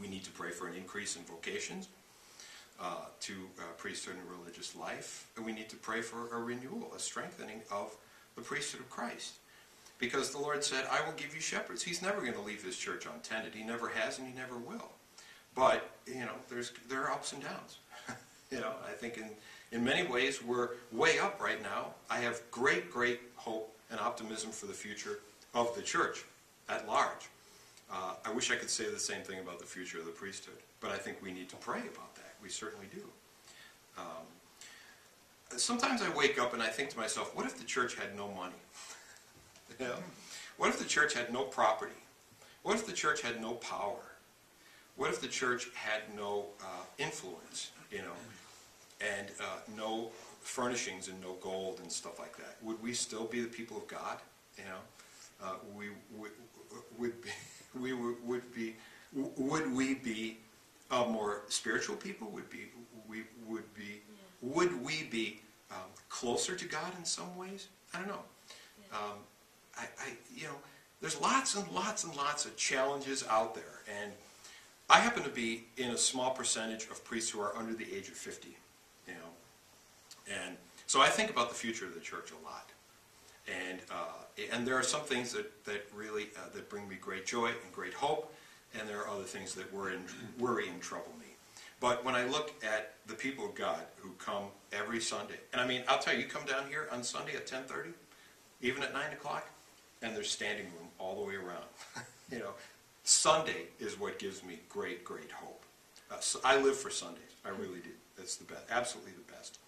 We 0.00 0.08
need 0.08 0.24
to 0.24 0.30
pray 0.30 0.50
for 0.50 0.68
an 0.68 0.74
increase 0.74 1.16
in 1.16 1.22
vocations. 1.22 1.88
uh, 2.80 3.06
to 3.20 3.32
uh, 3.58 3.62
priesthood 3.76 4.14
and 4.20 4.38
religious 4.40 4.76
life. 4.76 5.26
And 5.36 5.44
we 5.44 5.52
need 5.52 5.68
to 5.70 5.76
pray 5.76 6.00
for 6.00 6.28
a 6.34 6.40
renewal, 6.40 6.92
a 6.94 6.98
strengthening 6.98 7.60
of 7.70 7.94
the 8.36 8.42
priesthood 8.42 8.80
of 8.80 8.90
Christ. 8.90 9.34
Because 9.98 10.30
the 10.30 10.38
Lord 10.38 10.62
said, 10.62 10.86
I 10.90 11.04
will 11.04 11.14
give 11.14 11.34
you 11.34 11.40
shepherds. 11.40 11.82
He's 11.82 12.02
never 12.02 12.20
going 12.20 12.34
to 12.34 12.40
leave 12.40 12.62
his 12.62 12.76
church 12.76 13.06
untended. 13.06 13.54
He 13.54 13.64
never 13.64 13.88
has 13.88 14.18
and 14.18 14.28
he 14.28 14.34
never 14.34 14.56
will. 14.56 14.90
But, 15.54 15.90
you 16.06 16.20
know, 16.20 16.34
there's, 16.48 16.72
there 16.88 17.02
are 17.02 17.10
ups 17.10 17.32
and 17.32 17.42
downs. 17.42 17.78
you 18.50 18.60
know, 18.60 18.72
I 18.88 18.92
think 18.92 19.16
in, 19.18 19.28
in 19.72 19.84
many 19.84 20.06
ways 20.06 20.42
we're 20.42 20.70
way 20.92 21.18
up 21.18 21.40
right 21.40 21.60
now. 21.62 21.86
I 22.08 22.18
have 22.18 22.40
great, 22.50 22.90
great 22.90 23.20
hope 23.34 23.74
and 23.90 23.98
optimism 23.98 24.50
for 24.50 24.66
the 24.66 24.72
future 24.72 25.18
of 25.54 25.74
the 25.74 25.82
church 25.82 26.24
at 26.68 26.86
large. 26.86 27.28
Uh, 27.90 28.14
I 28.24 28.32
wish 28.32 28.50
I 28.50 28.56
could 28.56 28.70
say 28.70 28.84
the 28.90 28.98
same 28.98 29.22
thing 29.22 29.40
about 29.40 29.58
the 29.58 29.66
future 29.66 29.98
of 29.98 30.04
the 30.04 30.10
priesthood, 30.10 30.58
but 30.80 30.90
I 30.90 30.96
think 30.96 31.18
we 31.22 31.32
need 31.32 31.48
to 31.48 31.56
pray 31.56 31.80
about 31.80 32.14
that. 32.16 32.34
We 32.42 32.50
certainly 32.50 32.86
do. 32.94 33.02
Um, 33.96 34.26
sometimes 35.56 36.02
I 36.02 36.10
wake 36.10 36.38
up 36.38 36.52
and 36.52 36.62
I 36.62 36.68
think 36.68 36.90
to 36.90 36.98
myself, 36.98 37.34
what 37.34 37.46
if 37.46 37.56
the 37.56 37.64
church 37.64 37.94
had 37.94 38.14
no 38.16 38.28
money? 38.28 38.54
know? 39.86 39.94
What 40.56 40.70
if 40.70 40.78
the 40.78 40.84
church 40.84 41.14
had 41.14 41.32
no 41.32 41.44
property? 41.44 41.92
What 42.62 42.74
if 42.76 42.86
the 42.86 42.92
church 42.92 43.22
had 43.22 43.40
no 43.40 43.54
power? 43.54 44.00
What 44.96 45.10
if 45.10 45.20
the 45.20 45.28
church 45.28 45.68
had 45.74 46.02
no 46.16 46.46
uh, 46.60 46.84
influence, 46.98 47.70
you 47.90 47.98
know, 47.98 48.16
and 49.00 49.28
uh, 49.40 49.58
no 49.76 50.10
furnishings 50.40 51.08
and 51.08 51.20
no 51.20 51.34
gold 51.34 51.78
and 51.80 51.90
stuff 51.90 52.18
like 52.18 52.36
that? 52.36 52.56
Would 52.62 52.82
we 52.82 52.92
still 52.92 53.24
be 53.24 53.40
the 53.40 53.48
people 53.48 53.76
of 53.76 53.86
God? 53.86 54.18
You 54.56 54.64
know, 54.64 55.44
uh, 55.44 55.54
we 55.76 55.90
would, 56.16 56.32
would 56.98 57.22
be, 57.22 57.30
we 57.80 57.92
would, 57.92 58.16
would 58.26 58.54
be, 58.54 58.74
would 59.14 59.72
we 59.72 59.94
be 59.94 60.38
a 60.90 61.06
more 61.06 61.42
spiritual 61.48 61.94
people? 61.94 62.28
Would 62.30 62.50
be, 62.50 62.66
we 63.08 63.22
would 63.46 63.72
be, 63.74 64.00
would 64.42 64.84
we 64.84 65.04
be 65.04 65.40
um, 65.70 65.88
closer 66.08 66.56
to 66.56 66.64
God 66.64 66.92
in 66.98 67.04
some 67.04 67.36
ways? 67.36 67.68
I 67.94 67.98
don't 67.98 68.08
know. 68.08 68.24
Um, 68.92 69.18
I, 69.78 69.82
I, 69.82 70.08
you 70.34 70.44
know, 70.44 70.56
there's 71.00 71.20
lots 71.20 71.54
and 71.54 71.70
lots 71.70 72.04
and 72.04 72.14
lots 72.16 72.44
of 72.44 72.56
challenges 72.56 73.24
out 73.30 73.54
there, 73.54 73.82
and 74.00 74.12
I 74.90 74.98
happen 74.98 75.22
to 75.22 75.30
be 75.30 75.64
in 75.76 75.90
a 75.90 75.98
small 75.98 76.30
percentage 76.30 76.84
of 76.84 77.04
priests 77.04 77.30
who 77.30 77.40
are 77.40 77.56
under 77.56 77.74
the 77.74 77.84
age 77.94 78.08
of 78.08 78.14
50, 78.14 78.48
you 79.06 79.14
know, 79.14 80.34
and 80.42 80.56
so 80.86 81.00
I 81.00 81.08
think 81.08 81.30
about 81.30 81.50
the 81.50 81.54
future 81.54 81.84
of 81.84 81.94
the 81.94 82.00
church 82.00 82.30
a 82.32 82.44
lot, 82.44 82.70
and 83.46 83.80
uh, 83.90 84.52
and 84.52 84.66
there 84.66 84.74
are 84.74 84.82
some 84.82 85.02
things 85.02 85.32
that 85.32 85.64
that 85.64 85.86
really 85.94 86.28
uh, 86.36 86.48
that 86.54 86.68
bring 86.68 86.88
me 86.88 86.96
great 87.00 87.26
joy 87.26 87.48
and 87.48 87.72
great 87.72 87.94
hope, 87.94 88.34
and 88.78 88.88
there 88.88 88.98
are 88.98 89.08
other 89.08 89.24
things 89.24 89.54
that 89.54 89.72
worry 89.72 89.94
and, 89.94 90.04
worry 90.38 90.68
and 90.68 90.80
trouble 90.80 91.12
me. 91.20 91.26
But 91.80 92.04
when 92.04 92.14
I 92.14 92.24
look 92.24 92.52
at 92.64 92.94
the 93.06 93.14
people 93.14 93.44
of 93.46 93.54
God 93.54 93.82
who 93.98 94.10
come 94.18 94.44
every 94.72 95.00
Sunday, 95.00 95.38
and 95.52 95.60
I 95.60 95.66
mean, 95.66 95.82
I'll 95.86 95.98
tell 95.98 96.14
you, 96.14 96.20
you 96.20 96.26
come 96.26 96.44
down 96.44 96.64
here 96.68 96.88
on 96.90 97.04
Sunday 97.04 97.36
at 97.36 97.46
10:30, 97.46 97.92
even 98.62 98.82
at 98.82 98.92
9 98.92 99.12
o'clock, 99.12 99.48
and 100.02 100.14
there's 100.14 100.30
standing 100.30 100.66
room 100.66 100.88
all 100.98 101.20
the 101.20 101.26
way 101.26 101.34
around. 101.34 101.64
you 102.32 102.38
know, 102.38 102.50
Sunday 103.04 103.66
is 103.80 103.98
what 103.98 104.18
gives 104.18 104.44
me 104.44 104.60
great, 104.68 105.04
great 105.04 105.30
hope. 105.30 105.62
Uh, 106.10 106.20
so 106.20 106.40
I 106.44 106.60
live 106.60 106.76
for 106.76 106.90
Sundays. 106.90 107.22
I 107.44 107.50
really 107.50 107.80
do. 107.80 107.90
That's 108.16 108.36
the 108.36 108.44
best, 108.44 108.64
absolutely 108.70 109.12
the 109.12 109.32
best. 109.32 109.58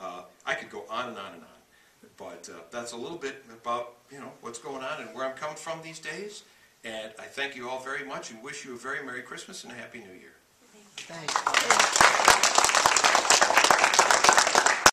Uh, 0.00 0.22
I 0.46 0.54
could 0.54 0.70
go 0.70 0.84
on 0.88 1.08
and 1.08 1.18
on 1.18 1.32
and 1.34 1.42
on, 1.42 2.08
but 2.16 2.48
uh, 2.52 2.60
that's 2.70 2.92
a 2.92 2.96
little 2.96 3.18
bit 3.18 3.44
about 3.52 3.94
you 4.10 4.18
know 4.18 4.32
what's 4.40 4.58
going 4.58 4.82
on 4.82 5.00
and 5.00 5.14
where 5.14 5.24
I'm 5.24 5.36
coming 5.36 5.56
from 5.56 5.82
these 5.82 5.98
days. 5.98 6.44
And 6.84 7.12
I 7.18 7.24
thank 7.24 7.56
you 7.56 7.68
all 7.68 7.80
very 7.80 8.06
much 8.06 8.30
and 8.30 8.42
wish 8.42 8.64
you 8.64 8.74
a 8.74 8.78
very 8.78 9.04
Merry 9.04 9.22
Christmas 9.22 9.64
and 9.64 9.72
a 9.72 9.76
Happy 9.76 9.98
New 9.98 10.18
Year. 10.18 10.34
Thanks. 10.96 12.27